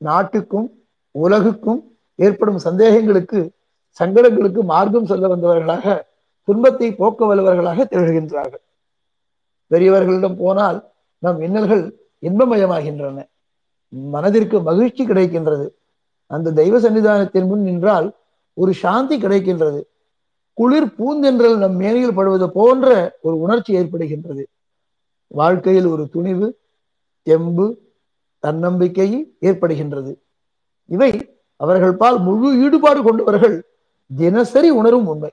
[0.00, 0.68] நாட்டுக்கும்
[1.14, 1.80] உலகுக்கும்
[2.18, 3.40] ஏற்படும் சந்தேகங்களுக்கு
[3.98, 5.86] சங்கடங்களுக்கு மார்க்கம் சொல்ல வந்தவர்களாக
[6.48, 8.62] துன்பத்தை போக்க வல்லவர்களாக திகழ்கின்றார்கள்.
[9.70, 10.78] பெரியவர்களிடம் போனால்
[11.22, 11.84] நம் இன்னல்கள்
[12.22, 13.18] இன்பமயமாகின்றன.
[14.14, 15.66] மனதிற்கு மகிழ்ச்சி கிடைக்கின்றது.
[16.30, 18.08] அந்த தெய்வ சன்னிதானத்தின் முன் நின்றால்
[18.56, 19.80] ஒரு சாந்தி கிடைக்கின்றது.
[20.58, 22.88] குளிர் பூந்தென்றல் நம் மேனியில் படுவது போன்ற
[23.20, 24.42] ஒரு உணர்ச்சி ஏற்படுகின்றது.
[25.30, 26.48] வாழ்க்கையில் ஒரு துணிவு
[27.26, 27.66] தெம்பு
[28.44, 29.08] தன்னம்பிக்கை
[29.40, 30.12] ஏற்படுகின்றது.
[30.86, 31.10] இவை
[31.56, 33.56] அவர்கள் பால் முழு ஈடுபாடு கொண்டவர்கள்
[34.16, 35.30] தினசரி உணரும் உண்மை.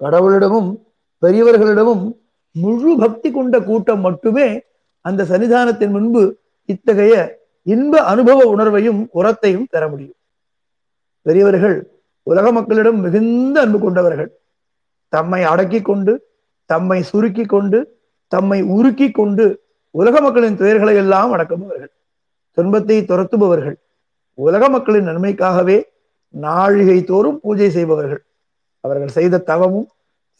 [0.00, 0.70] கடவுளிடமும்
[1.22, 2.04] பெரியவர்களிடமும்
[2.50, 4.62] முழு பக்தி கொண்ட கூட்டம் மட்டுமே
[5.04, 6.22] அந்த சன்னிதானத்தின் முன்பு
[6.64, 7.14] இத்தகைய
[7.62, 10.18] இன்ப அனுபவ உணர்வையும் உரத்தையும் பெற முடியும்.
[11.22, 11.76] பெரியவர்கள்
[12.22, 14.30] உலக மக்களிடம் மிகுந்த அன்பு கொண்டவர்கள்.
[15.08, 16.12] தம்மை அடக்கி கொண்டு
[16.70, 17.78] தம்மை சுருக்கி கொண்டு
[18.32, 19.44] தம்மை உருக்கி கொண்டு
[19.90, 21.92] உலக மக்களின் துயர்களை எல்லாம் அடக்குபவர்கள்
[22.60, 23.76] துன்பத்தை துரத்துபவர்கள்.
[24.38, 25.78] உலக மக்களின் நன்மைக்காகவே
[26.34, 28.22] நாழிகை தோறும் பூஜை செய்பவர்கள்.
[28.80, 29.88] அவர்கள் செய்த தவமும்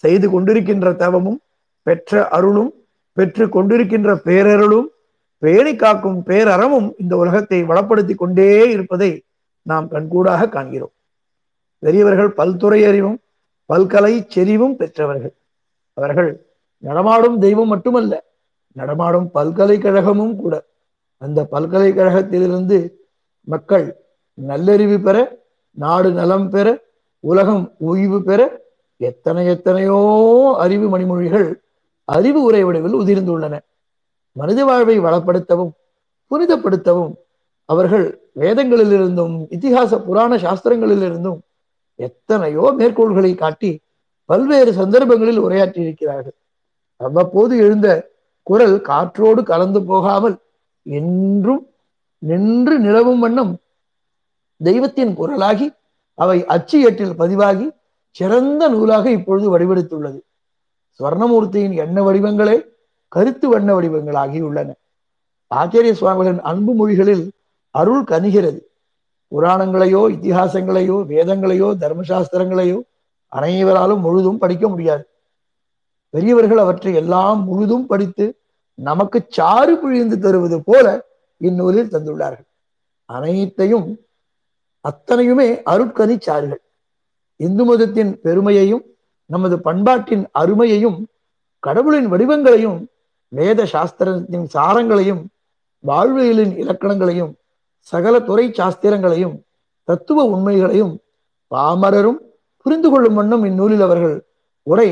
[0.04, 1.40] செய்து கொண்டிருக்கின்ற தவமும்
[1.86, 2.70] பெற்ற அருளும்
[3.16, 4.88] பெற்று கொண்டிருக்கின்ற பேரருளும்
[5.42, 9.10] பேணி காக்கும் பேரறமும் இந்த உலகத்தை வளப்படுத்தி கொண்டே இருப்பதை
[9.66, 10.92] நாம் கண்கூடாக காண்கிறோம்.
[11.82, 13.18] பெரியவர்கள் பல்துறை அறிவும்
[13.70, 15.34] பல்கலை செறிவும் பெற்றவர்கள்.
[15.96, 16.30] அவர்கள்
[16.78, 18.12] நடமாடும் தெய்வம் மட்டுமல்ல
[18.76, 20.54] நடமாடும் பல்கலைக்கழகமும் கூட.
[21.22, 22.78] அந்த பல்கலைக்கழகத்திலிருந்து
[23.48, 23.86] மக்கள்
[24.38, 25.16] நல்லறிவு பெற
[25.76, 26.68] நாடு நலம் பெற
[27.24, 28.40] உலகம் ஓய்வு பெற
[29.00, 29.98] எத்தனை எத்தனையோ
[30.58, 31.48] அறிவு மணிமொழிகள்
[32.04, 33.54] அறிவு உரை வடிவில் உதிர்ந்துள்ளன.
[34.36, 35.72] மனித வாழ்வை வளப்படுத்தவும்
[36.30, 37.12] புனிதப்படுத்தவும்
[37.68, 38.06] அவர்கள்
[38.40, 41.38] வேதங்களிலிருந்தும் இத்திகாச புராண சாஸ்திரங்களிலிருந்தும்
[41.98, 43.70] எத்தனையோ மேற்கோள்களை காட்டி
[44.28, 46.36] பல்வேறு சந்தர்ப்பங்களில் உரையாற்றியிருக்கிறார்கள்.
[47.00, 47.88] அவ்வப்போது எழுந்த
[48.46, 50.36] குரல் காற்றோடு கலந்து போகாமல்
[50.82, 51.66] என்றும்
[52.18, 53.56] நின்று நிலவும் வண்ணம்
[54.56, 55.74] தெய்வத்தின் குரலாகி
[56.14, 57.70] அவை அச்சு ஏட்டில் பதிவாகி
[58.10, 60.18] சிறந்த நூலாக இப்பொழுது வடிவெடுத்துள்ளது.
[60.98, 62.64] சுவர்ணமூர்த்தியின் எண்ண வடிவங்களே
[63.08, 64.72] கருத்து வண்ண வடிவங்களாகியுள்ளன.
[65.54, 67.30] ஆச்சாரிய சுவாமிகளின் அன்பு மொழிகளில்
[67.70, 68.68] அருள் கனிகிறது.
[69.32, 72.80] புராணங்களையோ இத்திஹாசங்களையோ வேதங்களையோ தர்மசாஸ்திரங்களையோ
[73.28, 75.08] அனைவராலும் முழுதும் படிக்க முடியாது.
[76.10, 78.39] பெரியவர்கள் அவற்றை எல்லாம் முழுதும் படித்து
[78.88, 80.86] நமக்கு சாறு பிழிந்து தருவது போல
[81.36, 82.48] இந்நூலில் தந்துள்ளார்கள்.
[83.04, 83.88] அனைத்தையும்
[84.84, 86.62] அத்தனையுமே அருட்கனி சாறுகள்.
[87.36, 88.84] இந்து மதத்தின் பெருமையையும்
[89.26, 90.98] நமது பண்பாட்டின் அருமையையும்
[91.58, 92.78] கடவுளின் வடிவங்களையும்
[93.28, 95.22] வேத சாஸ்திரத்தின் சாரங்களையும்
[95.84, 97.32] வாழ்வியலின் இலக்கணங்களையும்
[97.80, 99.36] சகல துறை சாஸ்திரங்களையும்
[99.88, 100.94] தத்துவ உண்மைகளையும்
[101.50, 102.18] பாமரரும்
[102.62, 104.16] புரிந்து கொள்ளும் வண்ணம் இந்நூலில் அவர்கள்
[104.62, 104.88] உரை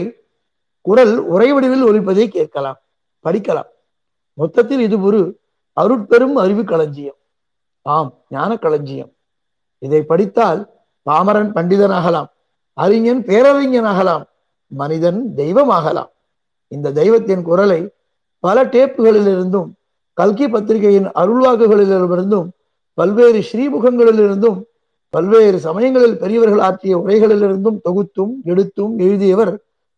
[0.80, 2.78] குரல் உரை வடிவில் ஒலிப்பதை கேட்கலாம்
[3.24, 3.70] படிக்கலாம்.
[4.38, 5.20] மொத்தத்தில் இது ஒரு
[5.76, 7.18] அருட்பெரும் அறிவு களஞ்சியம்.
[7.86, 9.10] ஆம் ஞான களஞ்சியம்.
[9.78, 10.60] இதை படித்தால்
[11.06, 12.28] பாமரன் பண்டிதனாகலாம்
[12.78, 14.24] அறிஞன் பேரறிஞனாகலாம்
[14.72, 16.10] மனிதன் தெய்வமாகலாம்.
[16.72, 17.80] இந்த தெய்வத்தின் குரலை
[18.44, 19.68] பல டேப்புகளிலிருந்தும்
[20.18, 22.48] கல்கி பத்திரிகையின் அருள்வாக்குகளிலிருந்தும்
[22.98, 24.58] பல்வேறு ஸ்ரீமுகங்களிலிருந்தும்
[25.14, 29.52] பல்வேறு சமயங்களில் பெரியவர்கள் ஆற்றிய உரைகளிலிருந்தும் தொகுத்தும் எடுத்தும் எழுதியவர்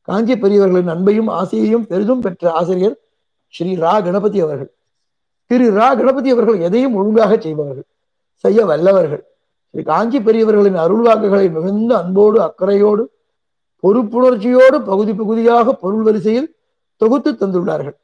[0.08, 2.96] காஞ்சி பெரியவர்களின் அன்பையும் ஆசையையும் பெரிதும் பெற்ற ஆசிரியர்
[3.50, 4.72] ஸ்ரீ ரா கணபதி அவர்கள்.
[5.46, 7.84] திரு ரா கணபதி அவர்கள் எதையும் ஒழுங்காக செய்பவர்கள்.
[8.32, 9.24] செய்ய வல்லவர்கள்.
[9.70, 13.06] ஸ்ரீ காஞ்சி பெரியவர்களின் அருள்வாக்குகளை மிகுந்த அன்போடு அக்கறையோடு
[13.82, 16.54] பொறுப்புணர்ச்சியோடு பகுதி பகுதியாக பொருள் வரிசையில்
[16.96, 17.96] தொகுத்து தந்துள்ளார்கள்.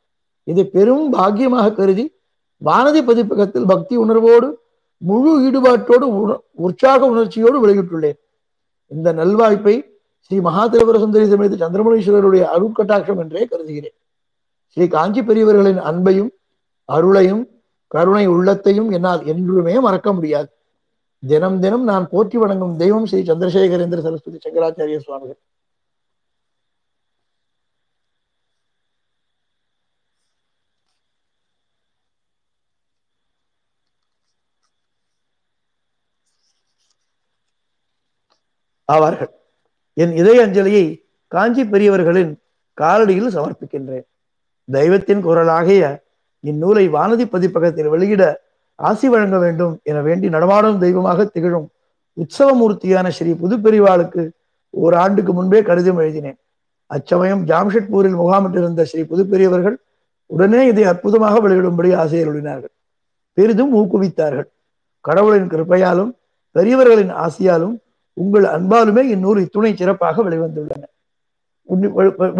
[0.45, 2.15] இதை பெரும் பாக்கியமாக கருதி
[2.65, 4.59] வானதி பதிப்பகத்தில் பக்தி உணர்வோடு
[4.99, 8.19] முழு ஈடுபாட்டோடு உண- உற்சாக உணர்ச்சியோடு வெளியிட்டுள்ளேன்.
[8.87, 9.83] இந்த நல்வாய்ப்பை
[10.19, 13.95] ஸ்ரீ மகாதிரவர சுந்தரி சமேத சந்திரமணீஸ்வரருடைய அருட்கட்டாட்சம் என்றே கருதுகிறேன்.
[14.77, 16.31] ஸ்ரீ காஞ்சி பெரியவர்களின் அன்பையும்
[16.89, 17.43] அருளையும்
[17.95, 20.49] கருணை உள்ளத்தையும் என்னால் என்றுமே மறக்க முடியாது.
[21.23, 25.39] தினம் தினம் நான் போற்றி வணங்கும் தெய்வம் ஸ்ரீ சந்திரசேகரேந்திர சரஸ்வதி சங்கராச்சாரிய சுவாமிகள்.
[38.89, 39.33] ஆவார்கள்.
[40.03, 40.85] என் இதய அஞ்சலியை
[41.33, 42.33] காஞ்சி பெரியவர்களின்
[42.79, 44.07] காலடியில் சமர்ப்பிக்கின்றேன்.
[44.71, 45.85] தெய்வத்தின் குரலாகிய
[46.45, 48.23] இந்நூலை வானதி பதிப்பகத்தில் வெளியிட
[48.75, 51.69] ஆசி வழங்க வேண்டும் என வேண்டி நடமாடும் தெய்வமாக திகழும்
[52.17, 54.23] உற்சவமூர்த்தியான ஸ்ரீ புதுப்பெரிவாளுக்கு
[54.71, 56.39] ஓராண்டுக்கு முன்பே கடிதம் எழுதினேன்.
[56.91, 59.77] அச்சமயம் ஜாம்ஷெட்பூரில் முகாமிட்டிருந்த ஸ்ரீ புதுப்பெரியவர்கள்
[60.31, 62.75] உடனே இதை அற்புதமாக வெளியிடும்படி ஆசையருளினார்கள்.
[63.37, 64.49] பெரிதும் ஊக்குவித்தார்கள்.
[65.01, 66.11] கடவுளின் கிருப்பையாலும்
[66.57, 67.75] பெரியவர்களின் ஆசையாலும்
[68.23, 70.85] உங்கள் அன்பாலுமே இந்நூல் இத்துணை சிறப்பாக வெளிவந்துள்ளன.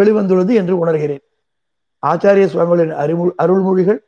[0.01, 1.25] வெளிவந்துள்ளது என்று உணர்கிறேன்.
[2.09, 4.01] ஆச்சாரிய சுவாமிகளின் அறிமு அருள்மொழிகள்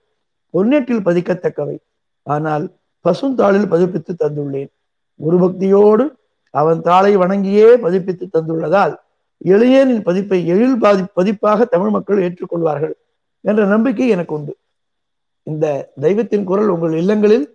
[0.53, 1.77] பொன்னேட்டில் பதிக்கத்தக்கவை.
[2.23, 2.65] ஆனால்
[3.05, 4.71] பசுந்தாளில் பதிப்பித்து தந்துள்ளேன்.
[5.21, 6.05] குரு பக்தியோடு
[6.55, 8.95] அவன் தாளை வணங்கியே பதிப்பித்து தந்துள்ளதால்
[9.45, 12.95] எளியனின் பதிப்பை எழில் பாதி பதிப்பாக தமிழ் மக்கள் ஏற்றுக்கொள்வார்கள்
[13.41, 14.57] என்ற நம்பிக்கை எனக்கு உண்டு.
[15.43, 15.67] இந்த
[16.01, 17.47] தெய்வத்தின் குரல் உங்கள் இல்லங்களில்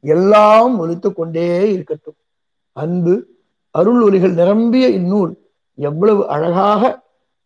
[0.00, 2.18] எல்லாம் ஒலித்துக் கொண்டே இருக்கட்டும்.
[2.72, 3.14] அன்பு
[3.70, 5.32] அருள் ஒலிகள் நிரம்பிய இந்நூல்
[5.74, 6.82] எவ்வளவு அழகாக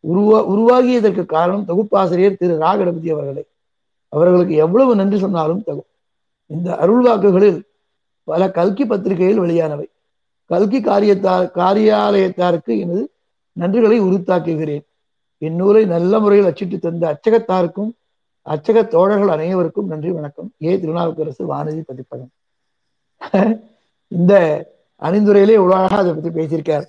[0.08, 3.44] உருவா உருவாகியதற்கு காரணம் தொகுப்பாசிரியர் திரு ராகணபதி அவர்களே.
[4.08, 5.90] அவர்களுக்கு எவ்வளவு நன்றி சொன்னாலும் தகும்
[6.50, 7.58] இந்த அருள் வாக்குகளில்
[8.24, 9.86] பல கல்கி பத்திரிகையில் வெளியானவை.
[10.44, 13.02] கல்கி காரியத்தார் காரியாலயத்தாருக்கு எனது
[13.60, 14.84] நன்றிகளை உறுத்தாக்குகிறேன்.
[15.42, 17.90] இந்நூலை நல்ல முறையில் அச்சிட்டு தந்த அச்சகத்தாருக்கும்
[18.46, 20.52] அச்சக தோழர்கள் அனைவருக்கும் நன்றி வணக்கம்.
[20.62, 20.76] ஏ.
[20.76, 22.30] திருநாவுக்கரசு வானதி பதிப்பகம்.
[24.08, 24.32] இந்த
[25.02, 26.86] அணிந்துரையிலே இவ்வளவு அதை பற்றி பேசியிருக்கார்.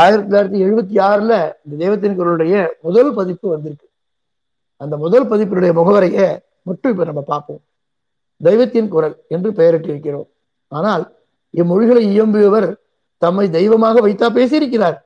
[0.00, 3.86] ஆயிரத்தி தொள்ளாயிரத்தி எழுபத்தி ஆறுல இந்த தெய்வத்தின் குரலுடைய முதல் பதிப்பு வந்திருக்கு.
[4.76, 6.26] அந்த முதல் பதிப்பினுடைய முகவரையை
[6.62, 7.60] மட்டும் இப்ப நம்ம பார்ப்போம்.
[8.40, 10.28] தெய்வத்தின் குரல் என்று பெயரிட்டிருக்கிறோம்.
[10.68, 11.04] ஆனால்
[11.54, 12.68] இம்மொழிகளை இயம்பியவர்
[13.18, 14.96] தம்மை தெய்வமாக வைத்தா பேசியிருக்கிறார்.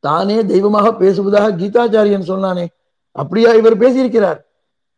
[0.00, 2.66] தானே தெய்வமாக பேசுவதாக கீதாச்சாரியன் சொன்னானே
[3.12, 4.38] அப்படியா இவர் பேசியிருக்கிறார்.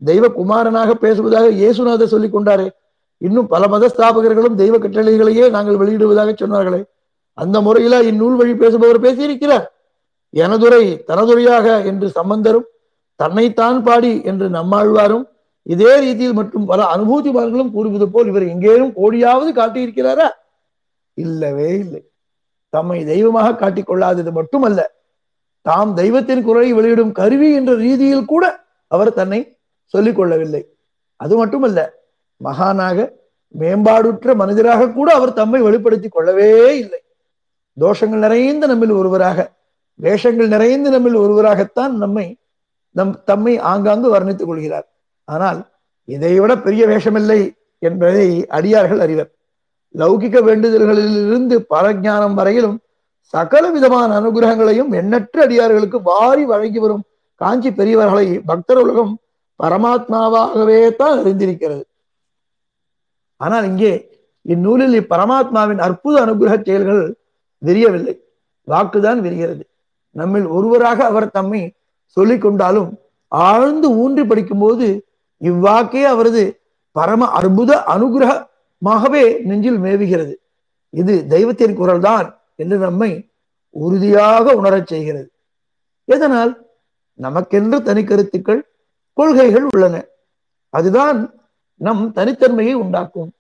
[0.03, 2.69] தெய்வ குமாரனாக பேசுவதாக இயேசுநாதர் சொல்லிக் கொண்டாரே
[3.19, 6.81] இன்னும் பல மத ஸ்தாபகர்களும் தெய்வ கட்டளைகளையே நாங்கள் வெளியிடுவதாக சொன்னார்களே.
[7.35, 9.65] அந்த முறையில இந்நூல் வழி பேசுபவர் பேசியிருக்கிறார்.
[10.31, 12.65] எனதுரை தனதுரையாக என்று சம்பந்தரும்
[13.17, 15.25] தன்னைத்தான் பாடி என்று நம்மாழ்வாரும்
[15.63, 20.29] இதே ரீதியில் மற்றும் பல அனுபூதிமார்களும் கூறுவது போல் இவர் எங்கேயும் கோடியாவது காட்டியிருக்கிறாரா?
[21.15, 22.11] இல்லவே இல்லை.
[22.69, 24.91] தம்மை தெய்வமாக காட்டிக் கொள்ளாதது மட்டுமல்ல
[25.63, 30.67] தாம் தெய்வத்தின் குரலை வெளியிடும் கருவி என்ற ரீதியில் கூட அவர் தன்னை சொல்லிக் கொள்ளவில்லை.
[31.17, 31.93] அது மட்டுமல்ல
[32.45, 33.09] மகானாக
[33.59, 37.05] மேம்பாடுற்ற மனிதராக கூட அவர் தம்மை வெளிப்படுத்திக் கொள்ளவே இல்லை.
[37.77, 39.39] தோஷங்கள் நிறைந்த நம்மில் ஒருவராக
[40.01, 42.27] வேஷங்கள் நிறைந்த நம்மில் ஒருவராகத்தான் நம்மை
[42.97, 44.87] நம் தம்மை ஆங்காங்கு வர்ணித்துக் கொள்கிறார்.
[45.29, 45.61] ஆனால்
[46.09, 47.41] இதைவிட பெரிய வேஷமில்லை
[47.83, 49.31] என்பதை அடியார்கள் அறிவர்.
[49.95, 52.77] லௌகிக வேண்டுதல்களிலிருந்து பரஜானம் வரையிலும்
[53.35, 57.05] சகல விதமான அனுகிரகங்களையும் எண்ணற்ற அடியார்களுக்கு வாரி வழங்கி வரும்
[57.41, 59.13] காஞ்சி பெரியவர்களை பக்தர் உலகம்
[59.61, 61.83] பரமாத்மாவாகவே தான் அறிந்திருக்கிறது.
[63.41, 63.93] ஆனால் இங்கே
[64.43, 67.03] இந்நூலில் இப்பரமாத்மாவின் அற்புத அனுகிரக செயல்கள்
[67.63, 68.25] விரியவில்லை.
[68.67, 69.69] வாக்குதான் விரிகிறது.
[70.11, 71.73] நம்மில் ஒருவராக அவர் தம்மை
[72.05, 72.99] சொல்லிக் கொண்டாலும்
[73.29, 75.07] ஆழ்ந்து ஊன்றி படிக்கும்போது
[75.41, 76.61] இவ்வாக்கே அவரது
[76.93, 80.35] பரம அற்புத அனுகிரகமாகவே நெஞ்சில் மேவுகிறது.
[80.91, 83.31] இது தெய்வத்தின் குரல்தான் என்று நம்மை
[83.71, 85.33] உறுதியாக உணரச் செய்கிறது.
[86.05, 86.67] எதனால்?
[87.23, 88.71] நமக்கென்று தனி கருத்துக்கள்
[89.13, 90.05] கொள்கைகள் உள்ளன.
[90.71, 91.35] அதுதான்
[91.77, 93.33] நம் தனித்தன்மையை உண்டாக்கும்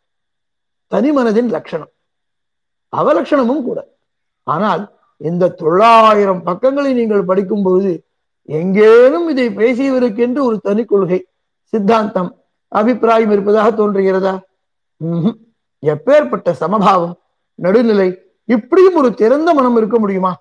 [0.86, 1.90] தனி மனதின் லட்சணம்.
[2.96, 3.91] அவலட்சணமும் கூட.
[4.46, 4.82] ஆனால்
[5.20, 7.92] இந்த தொள்ளாயிரம் பக்கங்களை நீங்கள் படிக்கும் பொழுது
[8.48, 11.18] எங்கேனும் இதை பேசியவருக்கென்று ஒரு தனி கொள்கை
[11.72, 12.30] சித்தாந்தம்
[12.72, 14.32] அபிப்பிராயம் இருப்பதாக தோன்றுகிறதா?
[15.82, 17.14] எப்பேற்பட்ட சமபாவம்
[17.58, 18.08] நடுநிலை
[18.48, 20.32] இப்படியும் ஒரு திறந்த மனம் இருக்க முடியுமா?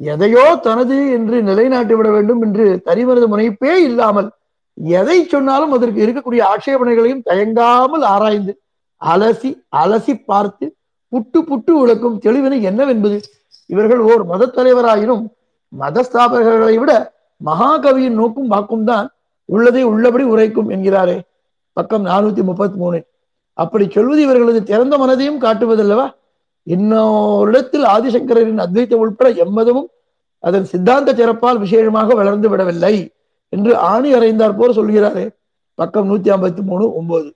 [0.00, 4.28] எதையோ தனது என்று நிலைநாட்டி விட வேண்டும் என்று தனிமனது முனைப்பே இல்லாமல்
[4.96, 8.52] எதை சொன்னாலும் அதற்கு இருக்கக்கூடிய ஆட்சேபனைகளையும் தயங்காமல் ஆராய்ந்து
[9.00, 9.50] அலசி
[9.82, 10.66] அலசி பார்த்து
[11.12, 13.20] புட்டு புட்டு விளக்கும் தெளிவினை என்னவென்பது?
[13.66, 15.24] இவர்கள் ஓர் மத தலைவராயினும்
[15.80, 17.12] மதஸ்தாபகர்களை விட
[17.44, 19.10] மகாகவியின் நோக்கும் வாக்கும் தான்
[19.44, 21.20] உள்ளதை உள்ளபடி உரைக்கும் என்கிறாரே.
[21.72, 23.04] பக்கம் நானூத்தி முப்பத்தி மூணு.
[23.52, 26.06] அப்படி சொல்வது இவர்களது திறந்த மனதையும் காட்டுவதல்லவா?
[26.62, 29.88] இன்னொரிடத்தில் ஆதிசங்கரின் அத்வைத்தம் உள்பட எம்மதமும்
[30.38, 33.12] அதன் சித்தாந்த சிறப்பால் விசேஷமாக வளர்ந்து விடவில்லை
[33.48, 35.28] என்று ஆணி அறைந்தார் போர் சொல்கிறாரே.
[35.74, 37.34] பக்கம் நூத்தி ஐம்பத்தி மூணு ஒன்பது.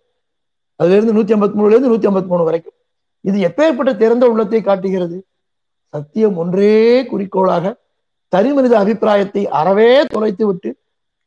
[0.76, 2.73] அதுல இருந்து நூத்தி ஐம்பத்தி மூணுல இருந்து நூத்தி ஐம்பத்தி மூணு வரைக்கும்.
[3.24, 5.18] இது எப்பேற்பட்ட திறந்த உள்ளத்தை காட்டுகிறது?
[5.94, 6.72] சத்தியம் ஒன்றே
[7.10, 7.74] குறிக்கோளாக
[8.32, 10.70] தனிமனித அபிப்பிராயத்தை அறவே தொலைத்து விட்டு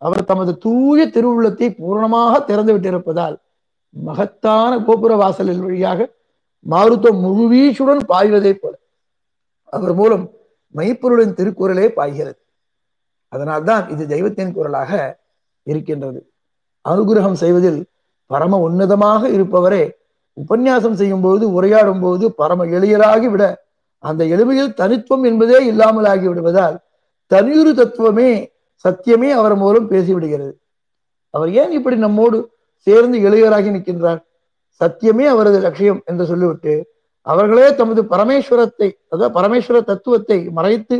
[0.02, 3.38] அவர் தமது தூய திருவுள்ளத்தை பூரணமாக திறந்து விட்டிருப்பதால்
[3.96, 6.00] மகத்தான கோபுர வாசலில் வழியாக
[6.66, 8.74] மாருத்தம் முழுவீச்சுடன் பாய்வதை போல
[9.74, 10.26] அவர் மூலம்
[10.76, 12.40] மெய்ப்பொருளின் திருக்குறளே பாய்கிறது.
[13.34, 14.92] அதனால்தான் இது தெய்வத்தின் குரலாக
[15.68, 16.20] இருக்கின்றது.
[16.86, 17.80] அனுகிரகம் செய்வதில்
[18.32, 19.84] பரம உன்னதமாக இருப்பவரே
[20.38, 23.43] உபன்யாசம் செய்யும் போது உரையாடும் போது பரம எளியராகி விட
[24.04, 26.76] அந்த எளிமையில் தனித்துவம் என்பதே இல்லாமல் ஆகி விடுவதால்
[27.32, 28.30] தனியுறு தத்துவமே
[28.86, 30.54] சத்தியமே அவர் மூலம் பேசிவிடுகிறது.
[31.34, 32.38] அவர் ஏன் இப்படி நம்மோடு
[32.88, 34.21] சேர்ந்து எளியராகி நிற்கின்றார்?
[34.82, 36.73] சத்தியமே அவரது லட்சியம் என்று சொல்லிவிட்டு
[37.28, 40.97] அவர்களே தமது பரமேஸ்வரத்தை அதாவது பரமேஸ்வர தத்துவத்தை மறைத்து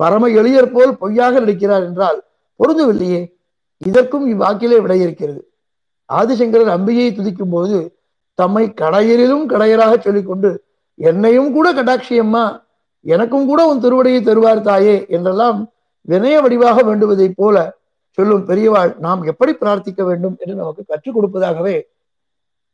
[0.00, 2.18] பரம எளியர் போல் பொய்யாக நடிக்கிறார் என்றால்
[2.60, 3.20] பொருந்தவில்லையே.
[3.82, 5.40] இதற்கும் இவ்வாக்கிலே விடை இருக்கிறது
[6.08, 7.76] ஆதிசங்கரர் அம்பிகையை துதிக்கும் போது
[8.40, 10.50] தம்மை கடையரிலும் கடையராக சொல்லிக்கொண்டு
[10.98, 12.44] என்னையும் கூட கடாட்சியம்மா
[13.06, 15.58] எனக்கும் கூட உன் திருவடியை தருவார் தாயே என்றெல்லாம்
[16.08, 17.56] வினய வடிவாக வேண்டுவதைப் போல
[18.18, 20.36] சொல்லும் பெரியவாள் நாம் எப்படி பிரார்த்திக்க வேண்டும்?
[20.40, 21.76] என்று நமக்கு கற்றுக் கொடுப்பதாகவே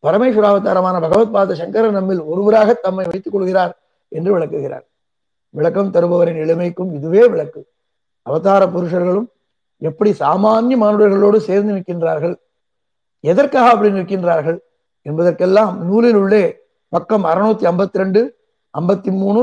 [0.04, 3.72] பரமேஸ்வராவதாரமான பகவத் பாத சங்கரன் நம்மில் ஒருவராக தம்மை வைத்துக் கொள்கிறார்
[4.12, 4.84] என்று விளக்குகிறார்.
[5.54, 7.60] விளக்கம் தருபவரின் எளிமைக்கும் இதுவே விளக்கு.
[8.26, 9.28] அவதார புருஷர்களும்
[9.82, 12.36] எப்படி சாமானிய மானுடர்களோடு சேர்ந்து நிற்கின்றார்கள்?
[13.24, 14.58] எதற்காக அப்படி நிற்கின்றார்கள்?
[15.08, 16.44] என்பதற்கெல்லாம் நூலில் உள்ளே
[16.92, 18.20] பக்கம் அறுநூத்தி ஐம்பத்தி ரெண்டு
[18.74, 19.42] ஐம்பத்தி மூணு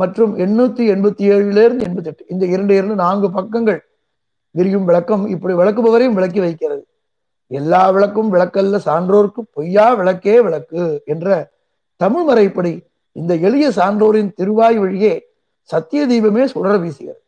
[0.00, 3.80] மற்றும் எண்ணூத்தி எண்பத்தி ஏழுல இருந்து எண்பத்தி எட்டு இந்த இரண்டு இரண்டு நான்கு பக்கங்கள்
[4.56, 6.82] விரியும் விளக்கம் இப்படி விளக்குபவரையும் விளக்கி வைக்கிறது.
[7.58, 11.28] எல்லா விளக்கும் விளக்கல்ல சான்றோர்க்கு பொய்யா விளக்கே விளக்கு என்ற
[12.02, 12.72] தமிழ் முறைப்படி
[13.16, 15.14] இந்த எளிய சான்றோரின் திருவாய் வழியே
[15.70, 17.20] சத்திய தீபமே சுடர வீசுகிறது.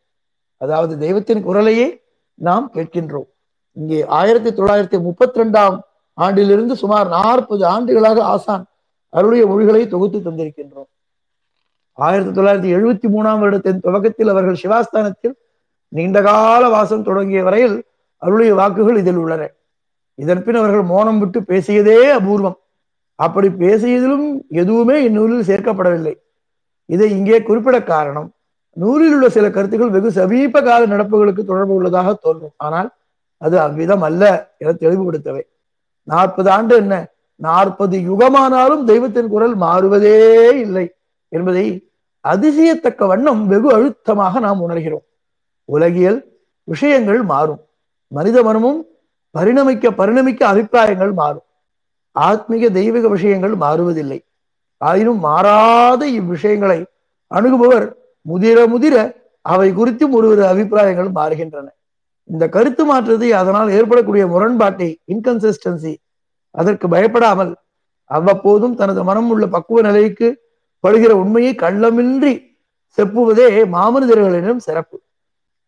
[0.61, 1.87] அதாவது தெய்வத்தின் குரலையே
[2.47, 3.29] நாம் கேட்கின்றோம்.
[3.79, 5.77] இங்கே ஆயிரத்தி தொள்ளாயிரத்தி முப்பத்தி ரெண்டாம்
[6.13, 8.63] ஆண்டிலிருந்து சுமார் நாற்பது ஆண்டுகளாக ஆசான்
[9.09, 10.89] அருளிய மொழிகளை தொகுத்து தந்திருக்கின்றோம்.
[11.93, 15.35] ஆயிரத்தி தொள்ளாயிரத்தி எழுபத்தி மூணாம் வருடத்தின் துவக்கத்தில் அவர்கள் சிவாஸ்தானத்தில்
[15.87, 17.75] நீண்டகால வாசம் தொடங்கிய வரையில்
[18.17, 19.43] அருளிய வாக்குகள் இதில் உள்ளன.
[20.15, 22.57] இதன் பின் அவர்கள் மோனம் விட்டு பேசியதே அபூர்வம்.
[23.15, 24.27] அப்படி பேசியதிலும்
[24.61, 26.15] எதுவுமே இந்நூலில் சேர்க்கப்படவில்லை.
[26.85, 28.29] இதை இங்கே குறிப்பிட காரணம்
[28.77, 32.53] நூலில் உள்ள சில கருத்துக்கள் வெகு சமீப கால நடப்புகளுக்கு தொடர்பு உள்ளதாக தோன்றும்.
[32.57, 32.89] ஆனால்
[33.37, 34.23] அது அவ்விதம் அல்ல
[34.57, 35.43] என தெளிவுபடுத்தவை.
[36.03, 36.93] நாற்பது ஆண்டு என்ன?
[37.35, 40.17] நாற்பது யுகமானாலும் தெய்வத்தின் குரல் மாறுவதே
[40.57, 40.85] இல்லை
[41.29, 41.65] என்பதை
[42.25, 45.05] அதிசயத்தக்க வண்ணம் வெகு அழுத்தமாக நாம் உணர்கிறோம்.
[45.65, 46.19] உலகியல்
[46.63, 47.61] விஷயங்கள் மாறும்.
[48.07, 48.79] மனித மனமும்
[49.35, 51.45] பரிணமிக்க பரிணமிக்க அபிப்பிராயங்கள் மாறும்.
[52.15, 54.19] ஆத்மீக தெய்வீக விஷயங்கள் மாறுவதில்லை.
[54.77, 56.79] ஆயினும் மாறாத இவ்விஷயங்களை
[57.31, 57.85] அணுகுபவர்
[58.25, 58.95] முதிர முதிர
[59.41, 61.67] அவை குறித்தும் ஒருவர் அபிப்பிராயங்கள் மாறுகின்றன.
[62.29, 65.93] இந்த கருத்து மாற்றத்தை அதனால் ஏற்படக்கூடிய முரண்பாட்டை இன்கன்சிஸ்டன்சி
[66.51, 67.51] அதற்கு பயப்படாமல்
[68.09, 70.27] அவ்வப்போதும் தனது மனம் உள்ள பக்குவ நிலைக்கு
[70.83, 72.33] படுகிற உண்மையை கள்ளமின்றி
[72.97, 74.97] செப்புவதே மாமனிதர்களிடம் சிறப்பு.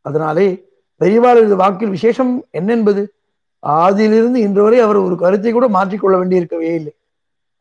[0.05, 0.47] அதனாலே
[1.01, 3.01] பெரியவாளரது வாக்கில் விசேஷம் என்னென்பது
[3.63, 6.93] ஆதியிலிருந்து இன்று வரை அவர் ஒரு கருத்தை கூட மாற்றிக்கொள்ள வேண்டியிருக்கவே இல்லை.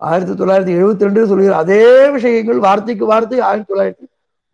[0.00, 1.84] ஆயிரத்தி தொள்ளாயிரத்தி எழுபத்தி ரெண்டு சொல்கிற அதே
[2.16, 4.06] விஷயங்கள் வார்த்தைக்கு வார்த்தை ஆயிரத்தி தொள்ளாயிரத்தி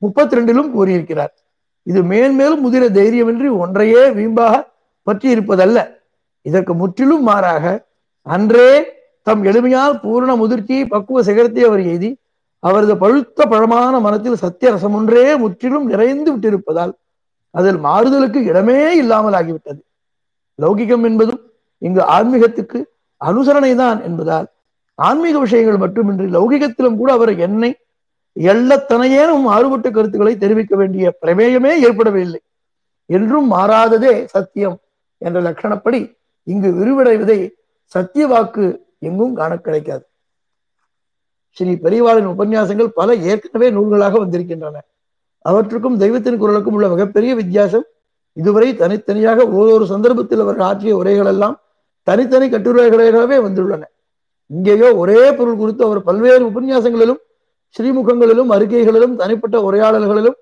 [0.03, 1.33] முப்பத்தி ரெண்டிலும் கூறியிருக்கிறார்.
[1.83, 4.55] இது மேன்மேலும் முதிர தைரியமின்றி ஒன்றையே வீம்பாக
[5.07, 5.79] பற்றி இருப்பதல்ல
[6.43, 7.65] இதற்கு முற்றிலும் மாறாக
[8.27, 8.71] அன்றே
[9.23, 12.11] தம் எளிமையால் பூரண முதிர்ச்சியை பக்குவ சிகரத்தை அவர் எய்தி
[12.63, 16.93] அவரது பழுத்த பழமான மனத்தில் சத்திய ரசம் ஒன்றே முற்றிலும் நிறைந்து விட்டிருப்பதால்
[17.55, 19.81] அதில் மாறுதலுக்கு இடமே இல்லாமல் ஆகிவிட்டது.
[20.59, 21.41] லௌகிகம் என்பதும்
[21.79, 22.79] இங்கு ஆன்மீகத்துக்கு
[23.21, 24.47] அனுசரணை தான் என்பதால்
[24.99, 27.71] ஆன்மீக விஷயங்கள் மட்டுமின்றி லௌகிகத்திலும் கூட அவர் என்னை
[28.37, 32.41] எல்லத்தனையேனும் மாறுபட்ட கருத்துக்களை தெரிவிக்க வேண்டிய பிரமேயமே ஏற்படவில்லை
[33.07, 34.77] என்றும் மாறாததே சத்தியம்
[35.19, 36.01] என்ற லட்சணப்படி
[36.47, 37.39] இங்கு விரிவடைவதை
[37.95, 38.67] சத்திய வாக்கு
[38.99, 40.05] எங்கும் காண கிடைக்காது.
[41.57, 44.77] ஸ்ரீ பெரியவாளின் உபன்யாசங்கள் பல ஏற்கனவே நூல்களாக வந்திருக்கின்றன.
[45.45, 47.87] அவற்றுக்கும் தெய்வத்தின் குரலுக்கும் உள்ள மிகப்பெரிய வித்தியாசம்
[48.37, 51.57] இதுவரை தனித்தனியாக ஓரொரு சந்தர்ப்பத்தில் அவர்கள் ஆற்றிய உரைகள் எல்லாம்
[52.03, 53.83] தனித்தனி கட்டுரைகளாகவே வந்துள்ளன.
[54.47, 57.21] இங்கேயோ ஒரே பொருள் குறித்து அவர் பல்வேறு உபன்யாசங்களிலும்
[57.77, 60.37] ஸ்ரீமுகங்களிலும் அறிக்கைகளிலும் தனிப்பட்ட உரையாடல்களிலும்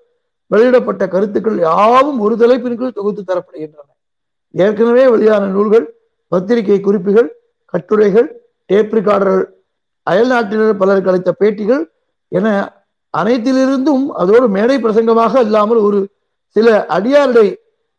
[0.51, 3.87] வெளியிடப்பட்ட கருத்துக்கள் யாவும் ஒரு தலைப்பின் கீழ் தொகுத்து தரப்படுகின்றன.
[4.53, 5.85] ஏற்கனவே வெளியான நூல்கள்
[6.31, 7.29] பத்திரிகை குறிப்புகள்
[7.73, 8.27] கட்டுரைகள்
[8.69, 9.45] டேப் ரிகார்டர்கள்
[10.07, 11.83] அயல் நாட்டினர் பலருக்கு அளித்த பேட்டிகள்
[12.31, 12.47] என
[13.13, 15.99] அனைத்திலிருந்தும் அதோடு மேடை பிரசங்கமாக இல்லாமல் ஒரு
[16.55, 17.49] சில அடியாருடைய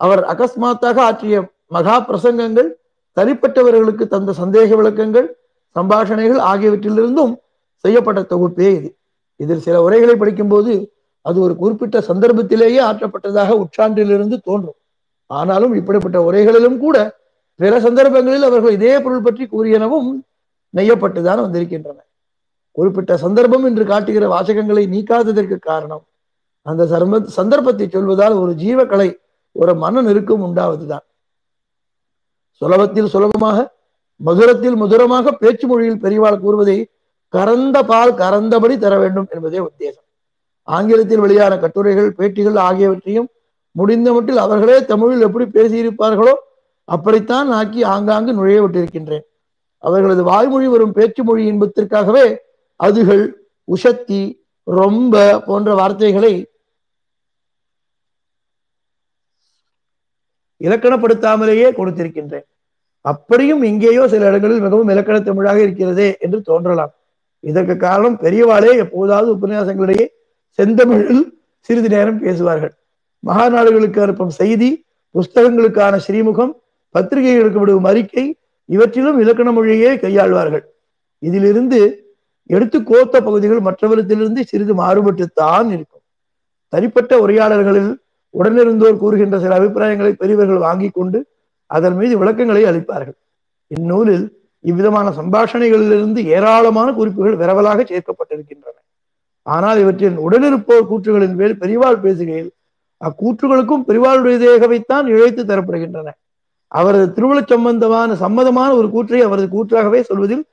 [0.01, 2.71] அவர் அகஸ்மாத்தாக ஆற்றிய மகா பிரசங்கங்கள்
[3.17, 5.29] தனிப்பட்டவர்களுக்கு தந்த சந்தேக விளக்கங்கள்
[5.77, 7.35] சம்பாஷணைகள் ஆகியவற்றிலிருந்தும்
[7.85, 8.89] செய்யப்பட்ட தொகுப்பே இது.
[9.41, 10.73] இதில் சில உரைகளை படிக்கும்போது
[11.25, 14.79] அது ஒரு குறிப்பிட்ட சந்தர்ப்பத்திலேயே ஆற்றப்பட்டதாக உற்றாண்டிலிருந்து தோன்றும்.
[15.31, 16.97] ஆனாலும் இப்படிப்பட்ட உரைகளிலும் கூட
[17.61, 20.09] பிற சந்தர்ப்பங்களில் அவர்கள் இதே பொருள் பற்றி கூறியனவும்
[20.75, 21.99] நெய்யப்பட்டுதான் வந்திருக்கின்றன.
[22.77, 26.05] குறிப்பிட்ட சந்தர்ப்பம் என்று காட்டுகிற வாசகங்களை நீக்காததற்கு காரணம்
[26.67, 29.09] அந்த சர்ம சந்தர்ப்பத்தை சொல்வதால் ஒரு ஜீவக்கலை
[29.57, 31.05] ஒரு மன நெருக்கம் உண்டாவதுதான்.
[32.63, 33.59] சுலபத்தில் சுலபமாக
[34.21, 36.79] மதுரத்தில் மதுரமாக பேச்சு மொழியில் பெரியவாள் கூறுவதை
[37.35, 40.07] கறந்த பால் கறந்தபடி தர வேண்டும் என்பதே உத்தேசம்.
[40.69, 43.29] ஆங்கிலத்தில் வெளியான கட்டுரைகள் பேட்டிகள் ஆகியவற்றையும்
[43.77, 46.35] முடிந்த மட்டில் அவர்களே தமிழில் எப்படி பேசியிருப்பார்களோ
[46.85, 49.27] அப்படித்தான் ஆக்கி ஆங்காங்கு நுழைய விட்டிருக்கின்றேன்
[49.85, 52.27] அவர்களது வாய்மொழி வரும் பேச்சு மொழி இன்பத்திற்காகவே
[52.81, 53.25] அதுகள்
[53.69, 54.23] உஷத்தி
[54.63, 55.15] ரொம்ப
[55.47, 56.33] போன்ற வார்த்தைகளை
[60.61, 62.47] இலக்கணப்படுத்தாமலேயே கொடுத்திருக்கின்றேன்.
[63.05, 66.93] அப்படியும் எங்கேயோ சில இடங்களில் மிகவும் இலக்கண தமிழாக இருக்கிறதே என்று தோன்றலாம்.
[67.41, 70.07] இதற்கு காரணம் பெரியவாளே எப்போதாவது உபன்யாசங்களிடையே
[70.59, 71.25] செந்தமிழில்
[71.61, 72.73] சிறிது நேரம் பேசுவார்கள்.
[73.27, 76.53] மகாநாடுகளுக்கு அனுப்பும் செய்தி புஸ்தகங்களுக்கான ஸ்ரீமுகம்
[76.91, 80.65] பத்திரிகைகளுக்கு விடும் அறிக்கை இவற்றிலும் இலக்கண மொழியே கையாள்வார்கள்.
[81.19, 82.09] இதிலிருந்து
[82.47, 86.05] எடுத்து கோத்த பகுதிகள் மற்றவரிடத்திலிருந்து சிறிது மாறுபட்டுத்தான் இருக்கும்.
[86.69, 88.01] தனிப்பட்ட உரையாடல்களில்
[88.31, 91.27] உடனிருந்தோர் கூறுகின்ற சில அபிப்பிராயங்களை பெரியவர்கள் வாங்கி கொண்டு
[91.67, 93.19] அதன் மீது விளக்கங்களை அளிப்பார்கள்.
[93.67, 98.77] இந்நூலில் இவ்விதமான சம்பாஷணைகளிலிருந்து ஏராளமான குறிப்புகள் விரவலாக சேர்க்கப்பட்டிருக்கின்றன.
[99.43, 102.51] ஆனால் இவற்றின் உடனிருப்போர் கூற்றுகளின் மேல் பெரிவாள் பேசுகையில்
[103.01, 106.09] அக்கூற்றுகளுக்கும் பெரிவாளுடையதேகவைத்தான் இழைத்து தரப்படுகின்றன.
[106.73, 110.45] அவரது திருவிழச் சம்பந்தமான சம்மதமான ஒரு கூற்றை அவரது கூற்றாகவே சொல்வதில்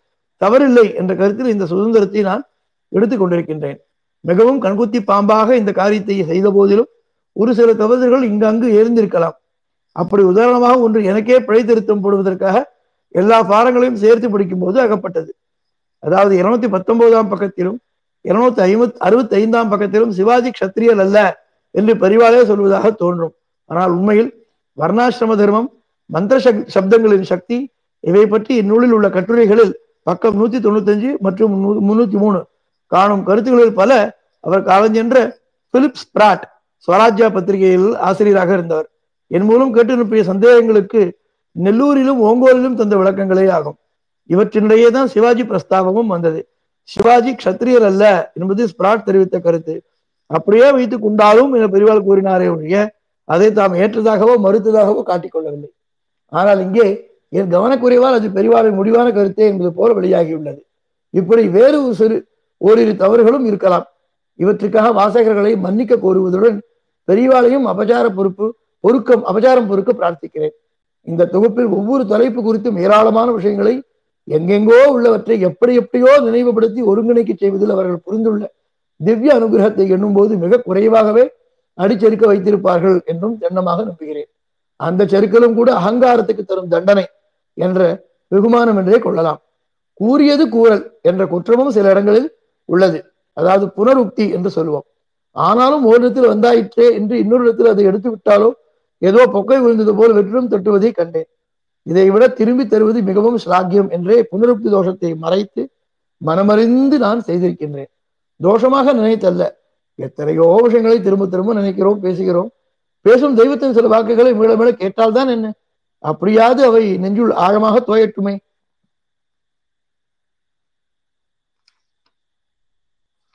[0.42, 2.44] தவறில்லை என்ற கருத்தில் இந்த சுதந்திரத்தை நான்
[2.92, 3.78] எடுத்துக் கொண்டிருக்கின்றேன்.
[4.24, 6.90] மிகவும் கண்குத்தி பாம்பாக இந்த காரியத்தை செய்த போதிலும்
[7.36, 9.36] ஒரு சில தவறுகள் இங்கங்கு எழுந்திருக்கலாம்
[9.96, 12.58] அப்படி உதாரணமாக ஒன்று எனக்கே பிழை திருத்தம் போடுவதற்காக
[13.16, 15.32] எல்லா பாரங்களையும் சேர்த்து படிக்கும்போது அகப்பட்டது.
[16.04, 17.78] அதாவது இருநூத்தி பத்தொன்பதாம் பக்கத்திலும்
[18.26, 21.18] இருநூத்தி ஐம்பத் அறுபத்தி ஐந்தாம் பக்கத்திலும் சிவாஜி கஷத்திரியர் அல்ல
[21.76, 23.34] என்று பரிவாலே சொல்வதாக தோன்றும்.
[23.70, 24.32] ஆனால் உண்மையில்
[24.78, 25.70] வர்ணாசிரம தர்மம்
[26.16, 26.38] மந்திர
[26.76, 27.58] சப்தங்களின் சக்தி
[28.04, 29.74] இவை பற்றி இந்நூலில் உள்ள கட்டுரைகளில்
[30.08, 31.54] பக்கம் நூத்தி தொண்ணூத்தஞ்சு மற்றும்
[31.88, 32.40] முன்னூத்தி மூணு
[32.92, 33.92] காணும் கருத்துக்களில் பல
[34.44, 35.18] அவர் காலஞ்சென்ற
[35.74, 36.46] பிலிப்ஸ் பிராட்
[36.88, 38.88] ஸ்வராஜ்யா பத்திரிகையில் ஆசிரியராக இருந்தவர்.
[39.28, 41.02] என் மூலம் கேட்டு அனுப்பிய சந்தேகங்களுக்கு
[41.66, 43.78] நெல்லூரிலும் ஓங்கோலிலும் தந்த விளக்கங்களே ஆகும்.
[44.30, 46.40] இவற்றினிடையே தான் சிவாஜி பிரஸ்தாபமும் வந்தது.
[46.90, 48.04] சிவாஜி கஷத்திரியர் அல்ல
[48.40, 49.76] என்பது ஸ்பிராட் தெரிவித்த கருத்து.
[50.32, 52.78] அப்படியே வைத்துக் கொண்டாலும் என பெரிவாள் கூறினாரே ஒழிய
[53.34, 55.70] அதை தாம் ஏற்றதாகவோ மறுத்ததாகவோ காட்டிக்கொள்ளவில்லை.
[56.32, 56.88] ஆனால் இங்கே
[57.38, 60.62] என் கவனக்குறைவால் அது பெரிவாளின் முடிவான கருத்தே என்பது போல வெளியாகியுள்ளது.
[61.14, 62.18] இப்படி வேறு ஒரு சிறு
[62.62, 63.86] ஓரிரு தவறுகளும் இருக்கலாம்.
[64.40, 66.58] இவற்றுக்காக வாசகர்களை மன்னிக்க கோருவதுடன்
[67.08, 68.46] பெரியவாளையும் அபச்சார பொறுப்பு
[68.84, 70.56] பொறுக்கம் அபச்சாரம் பொறுக்க பிரார்த்திக்கிறேன்.
[71.08, 73.74] இந்த தொகுப்பில் ஒவ்வொரு தலைப்பு குறித்தும் ஏராளமான விஷயங்களை
[74.28, 78.44] எங்கெங்கோ உள்ளவற்றை எப்படி எப்படியோ நினைவுபடுத்தி ஒருங்கிணைக்க செய்வதில் அவர்கள் புரிந்துள்ள
[79.00, 81.24] திவ்ய அனுகிரகத்தை எண்ணும் போது மிக குறைவாகவே
[81.78, 84.30] அடிச்செருக்க வைத்திருப்பார்கள் என்றும் தென்னமாக நம்புகிறேன்.
[84.80, 87.06] அந்த செருக்கலும் கூட அகங்காரத்துக்கு தரும் தண்டனை
[87.58, 87.82] என்ற
[88.32, 89.40] வெகுமானம் என்றே கொள்ளலாம்.
[90.00, 92.28] கூறியது கூறல் என்ற குற்றமும் சில இடங்களில்
[92.70, 93.00] உள்ளது.
[93.38, 94.88] அதாவது புனருக்தி என்று சொல்லுவோம்
[95.36, 98.50] ஆனாலும் ஓரிடத்தில் வந்தாயிற்றே என்று இன்னொரு இடத்தில் அதை எடுத்து விட்டாலோ
[99.02, 101.30] ஏதோ பொக்கை விழுந்தது போல் வெற்றும் தட்டுவதை கண்டேன்.
[101.84, 105.62] இதை விட திரும்பி தருவது மிகவும் ஸ்லாக்கியம் என்றே புனருப்தி தோஷத்தை மறைத்து
[106.22, 107.92] மனமறிந்து நான் செய்திருக்கின்றேன்.
[108.40, 109.44] தோஷமாக நினைத்தல்ல.
[109.96, 112.50] எத்தனையோ விஷயங்களை திரும்ப திரும்ப நினைக்கிறோம் பேசுகிறோம்.
[113.06, 115.48] பேசும் தெய்வத்தின் சில வாக்குகளை மீள மீள கேட்டால்தான் என்ன?
[116.04, 118.34] அப்படியாவது அவை நெஞ்சுள் ஆழமாக தோயட்டுமே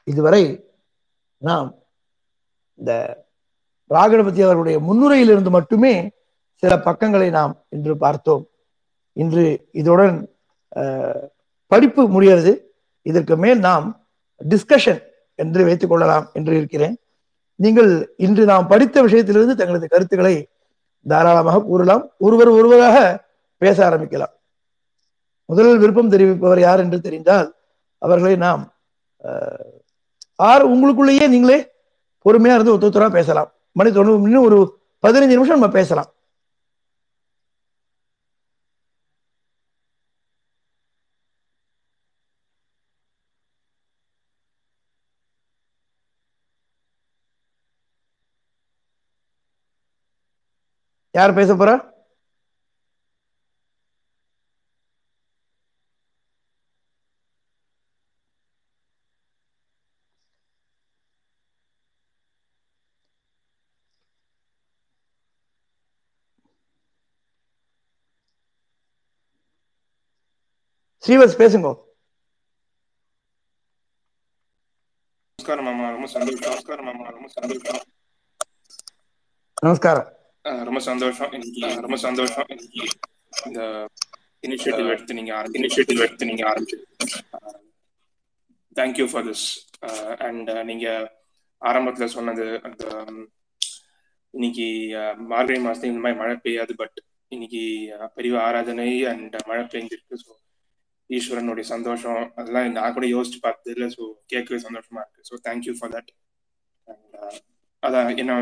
[0.07, 0.45] இதுவரை
[1.43, 1.69] நாம்
[2.79, 2.93] இந்த
[3.95, 5.95] ராகணபதி அவர்களுடைய முன்னுரையிலிருந்து மட்டுமே
[6.63, 8.43] சில பக்கங்களை நாம் இன்று பார்த்தோம்.
[9.23, 9.45] இன்று
[9.83, 10.17] இதுடன்
[11.73, 12.53] படிப்பு முடிகிறது.
[13.11, 13.87] இதற்கு மேல் நாம்
[14.41, 15.01] டிஸ்கஷன்
[15.43, 16.95] என்று வைத்துக் கொள்ளலாம் என்று இருக்கிறேன்.
[17.65, 17.91] நீங்கள்
[18.27, 20.35] இன்று நாம் படித்த விஷயத்திலிருந்து தங்களது கருத்துக்களை
[21.07, 22.05] தாராளமாக கூறலாம்.
[22.25, 22.99] ஒருவர் ஒருவராக
[23.63, 24.35] பேச ஆரம்பிக்கலாம்.
[25.51, 27.49] முதலில் விருப்பம் தெரிவிப்பவர் யார் என்று தெரிந்தால்
[28.03, 28.63] அவர்களை நாம்
[30.51, 31.59] ஆறு உங்களுக்குள்ளேயே நீங்களே
[32.25, 33.51] பொறுமையா இருந்து ஒருத்தரா பேசலாம்.
[33.77, 34.59] மணி தொண்ணூறு இன்னும் ஒரு
[35.03, 36.11] பதினஞ்சு நிமிஷம் நம்ம பேசலாம்.
[51.15, 51.92] யார் பேச போறா?
[71.05, 71.69] ஸ்ரீவஸ் பேசுங்க.
[75.31, 76.45] நமஸ்காரம் மாமா ரொம்ப சந்தோஷம்.
[76.51, 77.81] நமஸ்காரம் மாமா ரொம்ப சந்தோஷம்.
[79.67, 80.09] நமஸ்காரம்.
[80.69, 81.33] ரொம்ப சந்தோஷம்.
[81.85, 82.49] ரொம்ப சந்தோஷம்.
[83.49, 83.61] இந்த
[84.47, 86.79] இனிஷியேட்டிவ் எடுத்து நீங்க இனிஷியேட்டிவ் எடுத்து நீங்க ஆரம்பிச்சு.
[88.81, 89.47] தேங்க்யூ ஃபார் திஸ்
[90.27, 90.87] அண்ட் நீங்க
[91.63, 92.85] ஆரம்பத்துல சொன்னது அந்த
[94.35, 94.69] இன்னைக்கு
[95.33, 96.99] மார்கழி மாசத்துல இந்த மாதிரி மழை பெய்யாது பட்
[97.35, 97.63] இன்னைக்கு
[98.15, 100.17] பெரிய ஆராதனை அண்ட் மழை பெய்ஞ்சிருக்கு.
[100.25, 100.31] ஸோ
[101.17, 104.03] ஈஸ்வரனுடைய சந்தோஷம் அதெல்லாம் நான் கூட யோசிச்சு பார்த்தது இல்லை ஸோ
[104.33, 105.27] கேட்கவே சந்தோஷமா இருக்கு.
[105.31, 106.11] So thank you for that
[106.89, 107.41] and
[107.83, 108.37] அதான் என்ன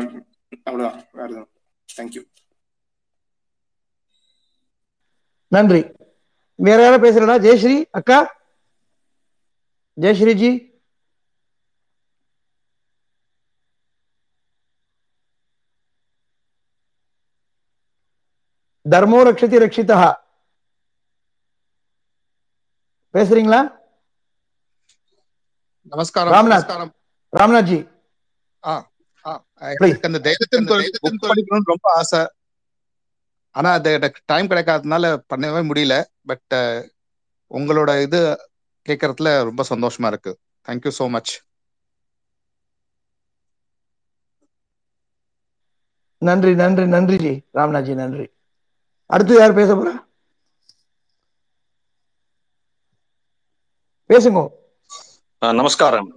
[0.69, 1.51] அவ்வளோதான் வேற எதுவும்
[1.89, 2.23] தேங்க்யூ
[5.51, 5.81] நன்றி.
[6.59, 8.19] வேற யாரும் பேசுறா ஜெயஸ்ரீ அக்கா?
[9.97, 10.51] ஜெயஸ்ரீ ஜி
[18.85, 19.97] தர்மோ ரக்ஷதி ரக்ஷிதா.
[23.13, 23.59] பேசுறீங்களா?
[25.93, 26.51] நமஸ்காரம் ராம்நாத்.
[26.55, 26.91] நமஸ்காரம்.
[27.33, 27.79] ராம்நாத் ஜி
[30.07, 30.19] அந்த
[31.31, 32.21] படிக்கணும்னு ரொம்ப ஆசை.
[33.55, 33.91] ஆனா அது
[34.31, 35.95] டைம் கிடைக்காததுனால பண்ணவே முடியல.
[36.29, 36.55] பட்
[37.51, 38.19] உங்களோட இது
[38.85, 40.33] கேட்கறதுல ரொம்ப சந்தோஷமா இருக்கு.
[40.67, 41.33] தேங்க்யூ so மச்
[46.21, 48.25] நன்றி நன்றி நன்றி ஜி ராம்நாத் ஜி நன்றி.
[49.13, 49.93] அடுத்து யார் பேச போறா?
[54.11, 54.39] பேசுங்க.
[55.39, 56.09] நமஸ்காரம்.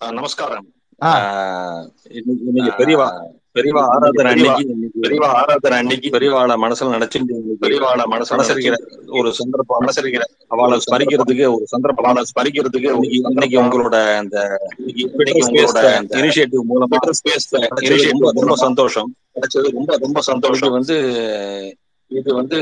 [0.00, 0.66] நமஸ்காரம்.
[2.78, 3.06] பெரியவா
[3.54, 8.76] பெரியவா ஆராதனை அன்னைக்கு பெரியவா ஆராதனை அன்னைக்கு பெரியவாளை மனசுல நினைச்சுட்டு பெரியவாளை மனசு மனசரிக்கிற
[9.18, 9.80] ஒரு சந்தர்ப்பம்.
[9.80, 12.04] மனசரிக்கிற அவளை ஸ்மரிக்கிறதுக்கு ஒரு சந்தர்ப்பம்.
[12.04, 12.90] அவளை ஸ்மரிக்கிறதுக்கு
[13.30, 14.36] இன்னைக்கு உங்களோட அந்த
[14.86, 15.80] இன்னைக்கு உங்களோட
[16.20, 19.08] இனிஷியேட்டிவ் மூலமா கிடைச்சது initiative ரொம்ப சந்தோஷம்.
[19.34, 20.70] கிடைச்சது ரொம்ப ரொம்ப சந்தோஷம்.
[20.70, 20.96] வந்து
[22.10, 22.58] இது வந்து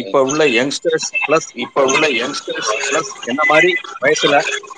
[0.00, 3.70] இப்ப உள்ள யங்ஸ்டர்ஸ் பிளஸ் இப்ப உள்ள யங்ஸ்டர்ஸ் பிளஸ் என்ன மாதிரி
[4.04, 4.36] வயசுல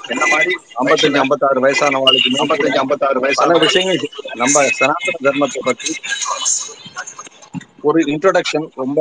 [0.09, 4.03] என்ன மாதிரி ஐம்பத்தஞ்சு ஐம்பத்தாறு வயசானவாளுக்கு ஐம்பத்தஞ்சு ஐம்பத்தாறு வயசான விஷயங்கள்
[4.35, 5.93] நம்ம சனாதன தர்மத்தை பற்றி
[7.83, 9.01] ஒரு இன்ட்ரடக்ஷன் ரொம்ப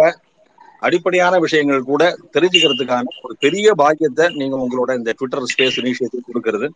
[0.82, 2.03] அடிப்படையான விஷயங்கள் கூட
[2.36, 6.68] தெரிஞ்சுக்கிறதுக்கான ஒரு பெரிய பாக்கியத்தை நீங்க உங்களோட இந்த ட்விட்டர் ஸ்பேஸ் இனிஷியேட்டிவ் கொடுக்கறது.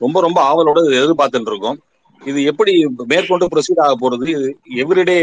[0.00, 1.78] ரொம்ப ரொம்ப ஆவலோட எதிர்பார்த்துட்டு இருக்கோம்.
[2.22, 2.72] இது எப்படி
[3.12, 4.26] மேற்கொண்டு ப்ரொசீட் ஆக போறது?
[4.36, 4.46] இது
[4.82, 5.18] எவ்ரிடே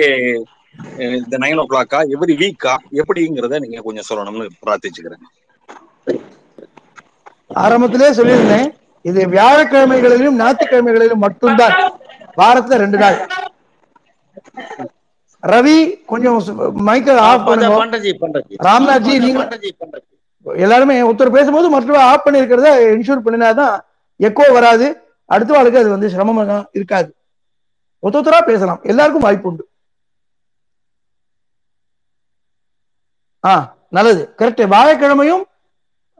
[0.97, 5.23] இந்த நைன் ஓ கிளாக்கா எவ்ரி வீக்கா எப்படிங்கிறத நீங்க கொஞ்சம் சொல்லணும்னு பிரார்த்திச்சுக்கிறேன்.
[7.55, 11.75] ஆரம்பத்திலே சொல்லியிருந்தேன் இது வியாழக்கிழமைகளிலும் ஞாயிற்றுக்கிழமைகளிலும் மட்டும்தான்.
[12.37, 13.17] வாரத்துல ரெண்டு நாள்.
[15.43, 16.39] ரவி கொஞ்சம்
[16.87, 17.77] மைக்க ஆஃப் பண்ணுங்க.
[17.85, 18.53] பண்றஜி பண்றஜி.
[18.67, 19.41] ராம்நாத் ஜி நீங்க
[20.45, 23.75] எல்லாருமே ஒருத்தர் பேசும்போது மற்றவர் ஆஃப் பண்ணி இருக்கிறத இன்ஷூர் பண்ணினாதான்
[24.19, 24.87] எக்கோ வராது.
[25.25, 27.15] அடுத்த வாழ்க்கை அது வந்து சிரமமாக இருக்காது.
[28.03, 28.81] ஒருத்தரா பேசலாம்.
[28.83, 29.69] எல்லாருக்கும் வாய்ப்பு உண்டு.
[33.43, 33.53] ஆ
[33.89, 34.21] நல்லது.
[34.37, 35.43] கரெக்ட் வாழைக்கிழமையும்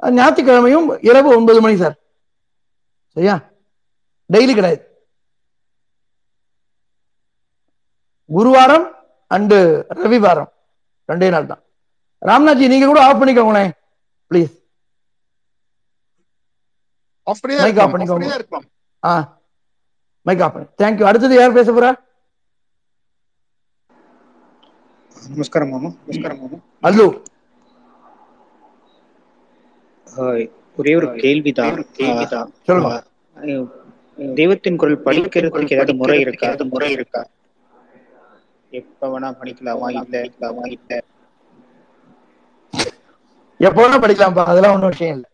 [0.04, 1.96] ஞாயிற்றுக்கிழமையும் இரவு ஒன்பது மணி சார்
[3.16, 3.36] சரியா?
[4.30, 4.80] டெய்லி கிடையாது.
[8.30, 8.86] குருவாரம்
[9.32, 9.58] அண்டு
[10.00, 10.50] ரவிவாரம்.
[11.10, 11.62] ரெண்டே நாள் தான்.
[12.22, 13.72] ராம்நாத்ஜி நீங்க கூட ஆஃப் பண்ணிக்கோங்களேன்.
[14.32, 14.54] ப்ளீஸ்
[17.28, 17.42] ஆஃப்
[17.78, 18.28] off தான் பண்ணிக்கோங்க.
[19.04, 19.14] ஆ.
[20.26, 20.68] மைக் ஆஃப் பண்ணி.
[20.82, 21.92] தேங்க்யூ அடுத்தது யார் பேச போறா?
[25.22, 26.60] நமஸ்காரம் மாமா நமஸ்காரம் மாமா
[30.08, 30.44] ஆஹ்
[30.78, 31.78] ஒரே ஒரு கேள்விதான்
[32.68, 32.92] சொல்லுங்க
[34.38, 37.22] தெய்வத்தின் குரல் படிக்கிறதுக்கு ஏதாவது முறை இருக்கா அது முறை இருக்கா
[38.72, 40.92] எப்ப வேணா படிக்கலாமா இல்ல இருக்கலாமா இல்ல
[43.60, 45.30] எப்போ வேணா படிக்கலாம்ப்பா அதெல்லாம் ஒன்றும் விஷயம் இல்லை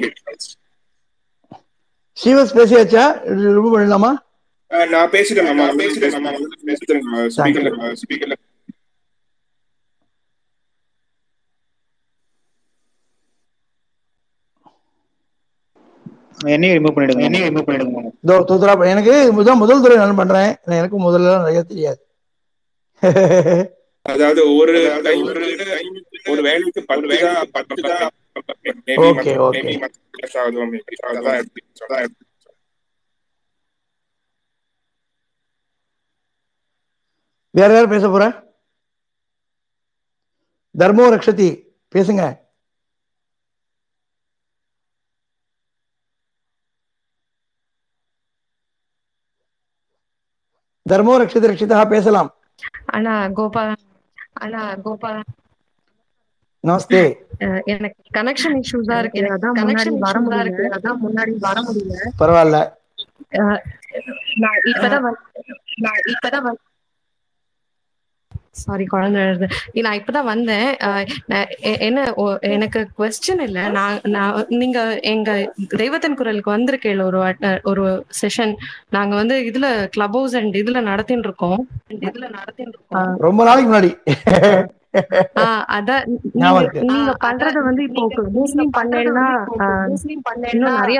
[0.01, 0.20] get
[2.18, 3.03] Srivas பேசியாச்சா?
[3.47, 4.11] ரிமூவ் பண்ணிடலாமா?
[4.93, 6.13] நான் பேசிட்டேன் பேசிட்டேன்
[16.52, 21.00] என்னையும் ரிமூவ் பண்ணிடுங்க என்னையும் ரிமூவ் பண்ணிடுங்க இதோ தூத்துரா எனக்கு இதுதான் முதல் துறை நான் பண்றேன் எனக்கு
[21.06, 22.02] முதல்ல நிறைய தெரியாது
[24.06, 24.74] அதாவது ஒரு
[26.30, 27.32] ஒரு வேலைக்கு பத்து வேலை
[31.10, 31.62] அதான் எப்படி
[37.54, 38.24] வேற யார் பேச போற
[40.76, 41.50] தர்மோ ரக்ஷதி
[41.94, 42.24] பேசுங்க
[50.86, 52.30] தர்மோ ரட்சித ரட்சிதா பேசலாம்.
[52.88, 53.76] ஆனா கோபால்
[54.40, 55.22] ஆனா கோபால்.
[56.64, 57.02] நமஸ்தே.
[57.74, 59.22] எனக்கு கனெக்ஷன் இஷ்யூஸா இருக்கு.
[59.30, 60.70] அதான் முன்னாடி வர முடியல.
[60.78, 61.96] அதான் முன்னாடி வர முடியல.
[62.20, 62.60] பரவாயில்ல.
[64.36, 65.06] நான் இப்பதான்
[65.78, 66.48] நான் இப்பதான்
[68.56, 70.76] சாரி குழந்தை நான் இப்பதான் வந்தேன்.
[71.80, 73.70] என்ன ஒ- எனக்கு கொஸ்டின் இல்ல.
[73.70, 78.53] நான் நான் நீங்க எங்க தெய்வத்தின் குரலுக்கு வந்திருக்கேன் ஒரு ஒரு செஷன்
[78.89, 83.99] நாங்க வந்து இதுல கிளப் ஹவுஸ் அண்ட் இதுல நடத்தின்னு இருக்கோம் இதுல நடத்தின்னு இருக்கோம் ரொம்ப நாளைக்கு முன்னாடி.
[85.76, 86.04] அதான்
[86.84, 88.04] நீங்க பண்றது வந்து இப்போ
[88.38, 89.26] முஸ்லீம் பண்ணேன்னா
[89.64, 91.00] ஆஹ் முஸ்லீம் பண்ணேன்னா இன்னும் நிறைய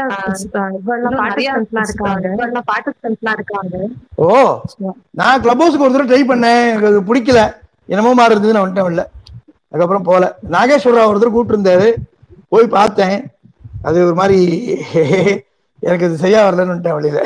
[0.78, 2.64] இவ்வளவு பார்ட்டிசிபென்ட்ஸ்லாம் இருக்காங்க.
[2.72, 3.76] பார்ட்டிசிபென்ட்ஸ்லாம் இருக்காங்க.
[4.18, 4.28] ஓ
[5.20, 6.64] நான் கிளப் ஹவுஸ்க்கு ஒரு தடவை ட்ரை பண்ணேன்.
[6.70, 7.42] எனக்கு அது பிடிக்கல.
[7.90, 9.04] என்னமோ மாறி இருந்தது நான் வந்துட்டேன் இல்ல
[9.72, 10.26] அதுக்கப்புறம் போகல
[10.56, 11.90] நாகேஸ்வரராவ் ஒரு தடவை கூப்பிட்டு இருந்தாரு
[12.54, 13.18] போய் பார்த்தேன்.
[13.88, 14.40] அது ஒரு மாதிரி
[15.84, 17.20] எனக்கு இது சரியா வரலன்னு வந்துட்டேன் வெளியில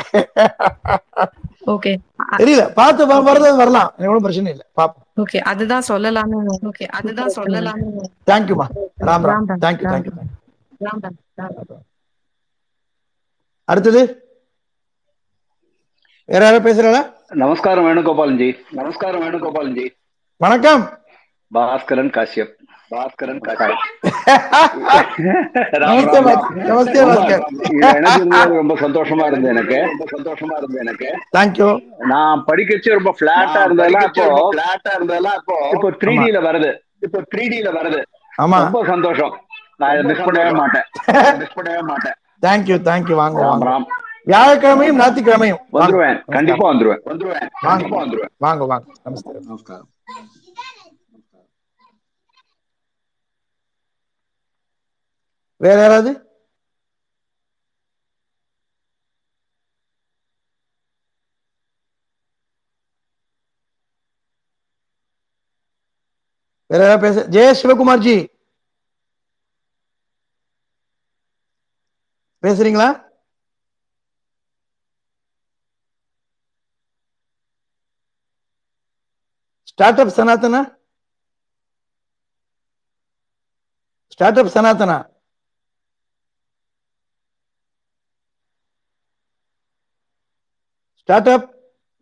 [1.74, 1.92] ஓகே
[2.36, 2.72] தெரியல.
[2.72, 3.94] பார்த்து வரது வரலாம்.
[3.98, 4.66] எனக்கு ஒன்றும் பிரச்சனை இல்லை.
[4.76, 7.78] பாப்போம் ஓகே அதுதான் சொல்லலாம்னு ஓகே அதுதான் சொல்லலாம்
[8.26, 8.66] தேங்க்யூமா
[9.00, 9.42] Ram Ram.
[9.60, 10.10] Thank you
[10.80, 11.06] Ram.
[11.36, 11.64] Thank you
[13.64, 14.24] அடுத்தது?
[16.24, 17.12] வேற யாராவது பேசுறாளா?
[17.34, 19.94] நமஸ்காரம் வேணுகோபாலன் ஜி நமஸ்காரம் வேணுகோபாலன் ஜி
[20.36, 20.98] வணக்கம்.
[21.54, 22.52] பாஸ்கரன் காஷ்யப்.
[22.90, 23.72] பாஸ்கரன்.
[25.72, 27.04] நமஸ்தே
[28.44, 31.18] ரொம்ப- சந்தோஷமா இருந்தது எனக்கு ரொம்ப சந்தோஷமா இருந்தது எனக்கு.
[31.36, 36.78] தேங்க்யூ நான் படிக்கச்சு ரொம்ப பிளாட்டா இருந்ததெல்லாம் இப்போ பிளாட்டா இருந்ததெல்லாம் இப்போ இப்போ த்ரீ ல வருது.
[37.00, 38.02] இப்போ த்ரீ ல வருது.
[38.42, 38.62] ஆமா.
[38.62, 39.40] ரொம்ப சந்தோஷம்.
[39.76, 40.82] நான் மிஸ் பண்ணவே மாட்டேன்.
[41.38, 42.12] மிஸ் பண்ணவே மாட்டேன்.
[42.46, 43.68] தேங்க்யூ தேங்க்யூ வாங்க வாங்க.
[43.68, 43.84] ராம்.
[44.26, 45.58] வியாழக்கிழமையும் ஞாயிற்றுக்கிழமையும்.
[45.72, 46.22] வந்துருவேன்.
[46.26, 47.00] கண்டிப்பா வந்துருவேன்.
[47.04, 47.26] வந்துருவேன்.
[47.26, 48.28] வாங்க கண்டிப்பா வந்துருவேன்.
[48.38, 48.84] வாங்க வாங்க.
[49.04, 49.36] நமஸ்தே.
[49.46, 49.88] நமஸ்காரம்.
[55.60, 56.12] வேற யாராவது?
[66.70, 68.16] வேற யாராவது பேச ஜெய சிவகுமார் ஜி
[72.42, 72.88] பேசுறீங்களா?
[79.70, 80.60] Start up Sanatana?
[84.14, 84.98] Start up Sanatana?
[91.10, 91.46] Startup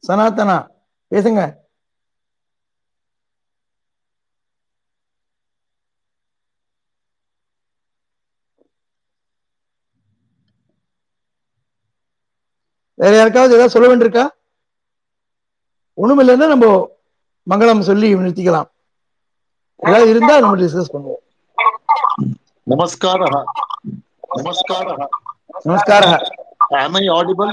[0.04, 0.56] Sanatana
[1.12, 1.40] பேசுங்க.
[12.98, 14.24] வேற யாருக்காவது ஏதாவது சொல்ல வேண்டியிருக்கா?
[15.98, 16.66] ஒண்ணும் இல்லைன்னா நம்ம
[17.46, 18.68] மங்களம் சொல்லி நிறுத்திக்கலாம்.
[19.82, 21.22] ஏதாவது இருந்தா நம்ம டிஸ்கஸ் பண்ணுவோம்.
[22.66, 23.20] நமஸ்கார
[25.64, 26.04] நமஸ்கார
[26.80, 27.52] am I audible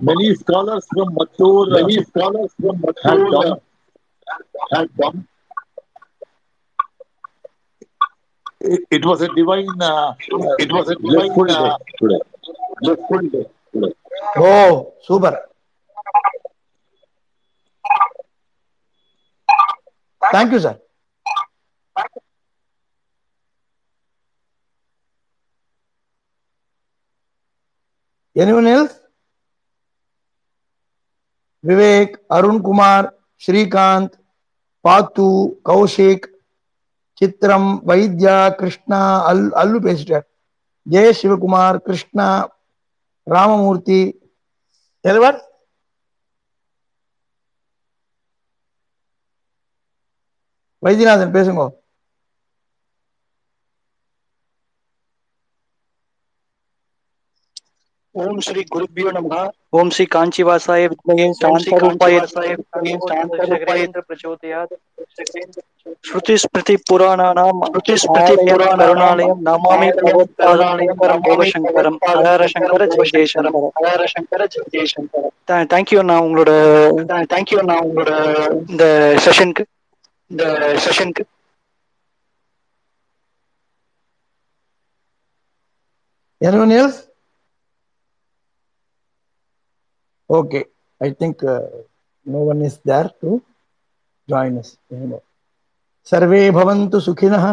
[0.00, 3.60] Many scholars from Mathur, many scholars from Mathur.
[8.60, 9.68] It, it was a divine.
[9.80, 10.14] Uh,
[10.58, 12.20] it was a divine uh, today.
[14.36, 15.38] Oh, super.
[20.32, 20.78] Thank you, sir.
[28.36, 29.00] Anyone else?
[31.66, 33.10] Vivek Arunkumar
[33.46, 34.12] Srikanth
[34.80, 36.26] பாத்து கௌஷிக்
[37.12, 40.26] சித்திரம் வைத்யா கிருஷ்ணா அல் அல்லு பேசிட்டார்.
[40.90, 42.56] ஜெய சிவகுமார் கிருஷ்ணா
[43.22, 44.20] ராமமூர்த்தி.
[45.02, 45.46] எதுவர்
[50.78, 51.77] வைத்தியநாதன் பேசுங்க.
[58.22, 59.32] ஓம் ஸ்ரீ குருபியோ நம.
[59.78, 64.74] ஓம் ஸ்ரீ காஞ்சிவாசாய வித்மகே சாந்தரூபாய வித்மகே பிரச்சோதயாத்.
[66.08, 74.04] ஸ்ருதி ஸ்மிருதி புராணானாம் ஸ்ருதி ஸ்மிருதி புராண கருணாலயம் நமாமி பகவத்பாதாலயம் பரம் பவசங்கரம் ஹரஹர சங்கர ஜெயசங்கரம் ஹரஹர
[74.14, 74.42] சங்கர
[74.74, 75.34] ஜெயசங்கரம்
[75.72, 76.52] தேங்க்யூ நான் உங்களோட
[77.34, 78.12] தேங்க்யூ நான் உங்களோட
[78.72, 78.84] இந்த
[79.26, 79.64] செஷனுக்கு
[80.30, 80.44] இந்த
[80.86, 81.24] செஷனுக்கு
[86.40, 87.07] Anyone?
[90.28, 90.64] Okay
[91.00, 91.60] i think uh,
[92.26, 93.42] no one is there too
[94.28, 95.22] join us anymore.
[96.06, 97.44] सर्वे भवन्तु सुखिनः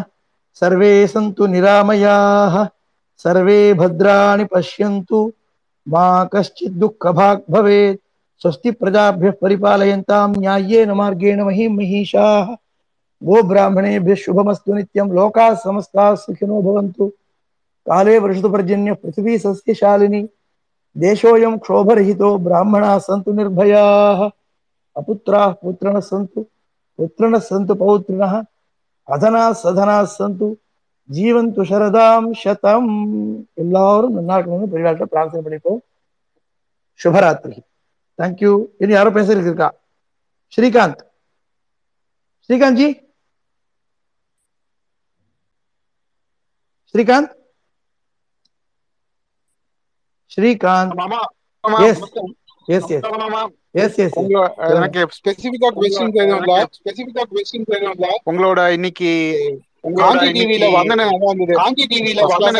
[0.59, 2.55] सर्वे सन्तु निरामयाः
[3.23, 5.19] सर्वे भद्राणि पश्यन्तु
[5.87, 6.03] मा
[6.33, 7.99] कश्चित् दुःखभाग् भवेत्
[8.41, 12.05] स्वस्ति प्रजाभ्यः परिपालयन्तां न्याय्येन मार्गेण महीं
[13.21, 17.07] गो ब्राह्मणेभ्यः शुभमस्तु नित्यं लोकाः समस्ताः सुखिनो भवन्तु
[17.87, 20.21] काले वर्षतु पर्जन्यः पृथिवी सस्यशालिनी
[20.96, 24.20] देशोऽयं क्षोभरहितो ब्राह्मणाः सन्तु निर्भयाः
[24.96, 26.40] अपुत्राः पुत्रिणः सन्तु
[26.98, 28.34] पुत्रिणः सन्तु पौत्रिणः
[29.08, 30.48] अधनाः सधनाः सन्तु
[31.08, 32.90] ஜீவந்து சரதாம் சதம்
[33.62, 35.80] எல்லாரும் நல்லா இருக்கணும்னு பெரியாட்ட பிரார்த்தனை பண்ணிப்போம்
[37.00, 37.56] சுபராத்திரி
[38.18, 39.68] தேங்க்யூ இனி யாரோ பேசுறதுக்கு இருக்கா
[40.52, 41.02] Srikanth
[42.50, 42.88] Srikanth G
[46.94, 47.32] Srikanth
[50.35, 50.93] Srikanth.
[51.87, 52.01] Yes
[52.75, 52.91] yes
[53.75, 54.15] yes yes
[54.75, 56.55] எனக்கு ஸ்பெசிஃபிக்கா கொஸ்டின்ஸ் எதுவும் இல்ல.
[56.77, 59.11] ஸ்பெசிஃபிக்கா கொஸ்டின்ஸ் எதுவும் உங்களோட இன்னைக்கு
[60.01, 61.53] காந்தி டிவில வந்தன வந்தது.
[61.61, 62.57] காந்தி டிவில வந்தன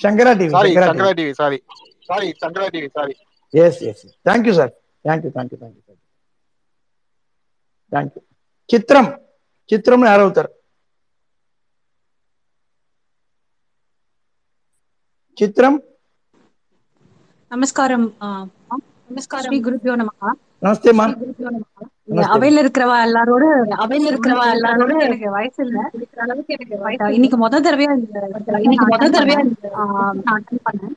[0.00, 1.58] Shankara TV sorry Shankara TV sorry
[2.08, 3.14] sorry Shankara TV sorry
[3.54, 4.72] yes yes thank you sir
[5.04, 5.82] thank you thank you thank you
[7.92, 8.22] thank you
[8.70, 9.10] சித்திரம்
[9.70, 10.50] சித்திரம் யாரோ ஒருத்தர்.
[15.37, 15.73] చిత్రం
[17.51, 18.27] நமஸ்காரம் ஆ,
[19.39, 20.29] ஸ்ரீ குருபியோ நமகா
[20.61, 21.05] నమస్తే మా
[22.09, 23.43] இங்க அவையில இருக்கிறவ எல்லாரோட
[23.77, 25.79] அவையில இருக்கிறவ எல்லாரோட எனக்கு வயசு இல்ல
[26.81, 28.19] But, இன்னைக்கு முத தடவையா இந்த
[28.59, 29.39] இன்னைக்கு முத தடவையா
[30.31, 30.95] அட்டன் பண்ணேன்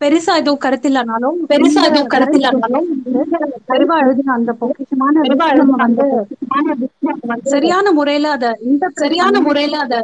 [0.00, 2.84] பெருசா எதுவும் கருத்து இல்லைனாலும் பெருசா எதுவும் கருத்து இல்லைனாலும்
[3.70, 5.24] பெருவா எழுதின அந்த பொக்கிஷமான
[5.80, 6.06] வந்து
[7.52, 9.96] சரியான முறையில அத இந்த சரியான முறையில அத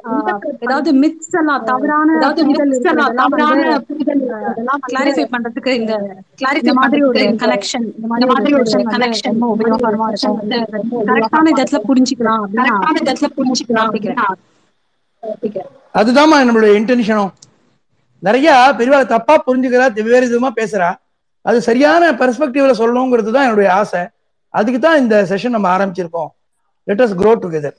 [0.64, 2.08] ஏதாவது மித்ஸ் எல்லாம் தவறான
[2.40, 3.32] புரிதல் இருக்கிறதெல்லாம்
[4.88, 5.92] கிளாரிஃபை பண்றதுக்கு இந்த
[6.60, 10.40] இந்த மாதிரி ஒரு கனெக்ஷன் இந்த மாதிரி ஒரு கனெக்ஷன் உபயோகமா இருக்கும்.
[11.08, 13.94] கரெக்டான இடத்துல புரிஞ்சுக்கலாம் கரெக்டான இடத்துல புரிஞ்சுக்கலாம்
[15.94, 17.32] அதுதாம்மா நம்மளுடைய இன்டென்ஷனும்
[18.26, 18.48] நிறைய
[18.78, 20.90] பெரியவாளை தப்பா புரிஞ்சுக்கிறா வெவ்வேறு விதமா பேசுறா.
[21.48, 24.02] அது சரியான பெர்ஸ்பெக்டிவ்ல சொல்லணுங்கிறது தான் என்னுடைய ஆசை.
[24.58, 26.30] அதுக்கு தான் இந்த செஷன் நம்ம ஆரம்பிச்சிருக்கோம்.
[26.88, 27.76] Let us grow together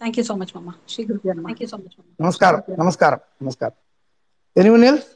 [0.00, 2.62] thank you so much மாமா ஸ்ரீ குருபியோ தேங்க்யூ சோ மச் நமஸ்காரம்.
[2.82, 3.22] நமஸ்காரம்.
[3.42, 3.78] நமஸ்காரம்.
[4.56, 5.06] Anyone else?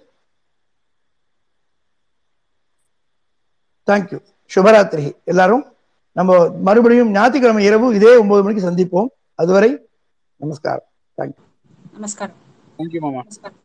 [3.88, 4.18] தேங்க்யூ
[4.50, 5.64] சுபராத்திரி எல்லாரும்
[6.16, 6.38] நம்ம
[6.68, 9.08] மறுபடியும் ஞாயிற்றுக்கிழமை இரவு இதே ஒன்பது மணிக்கு சந்திப்போம்.
[9.42, 9.70] அதுவரை
[10.40, 10.88] நமஸ்காரம்.
[11.18, 11.44] தேங்க்யூ
[11.96, 12.40] நமஸ்காரம்.
[12.78, 13.60] தேங்க்யூ மாமா நமஸ்காரம்.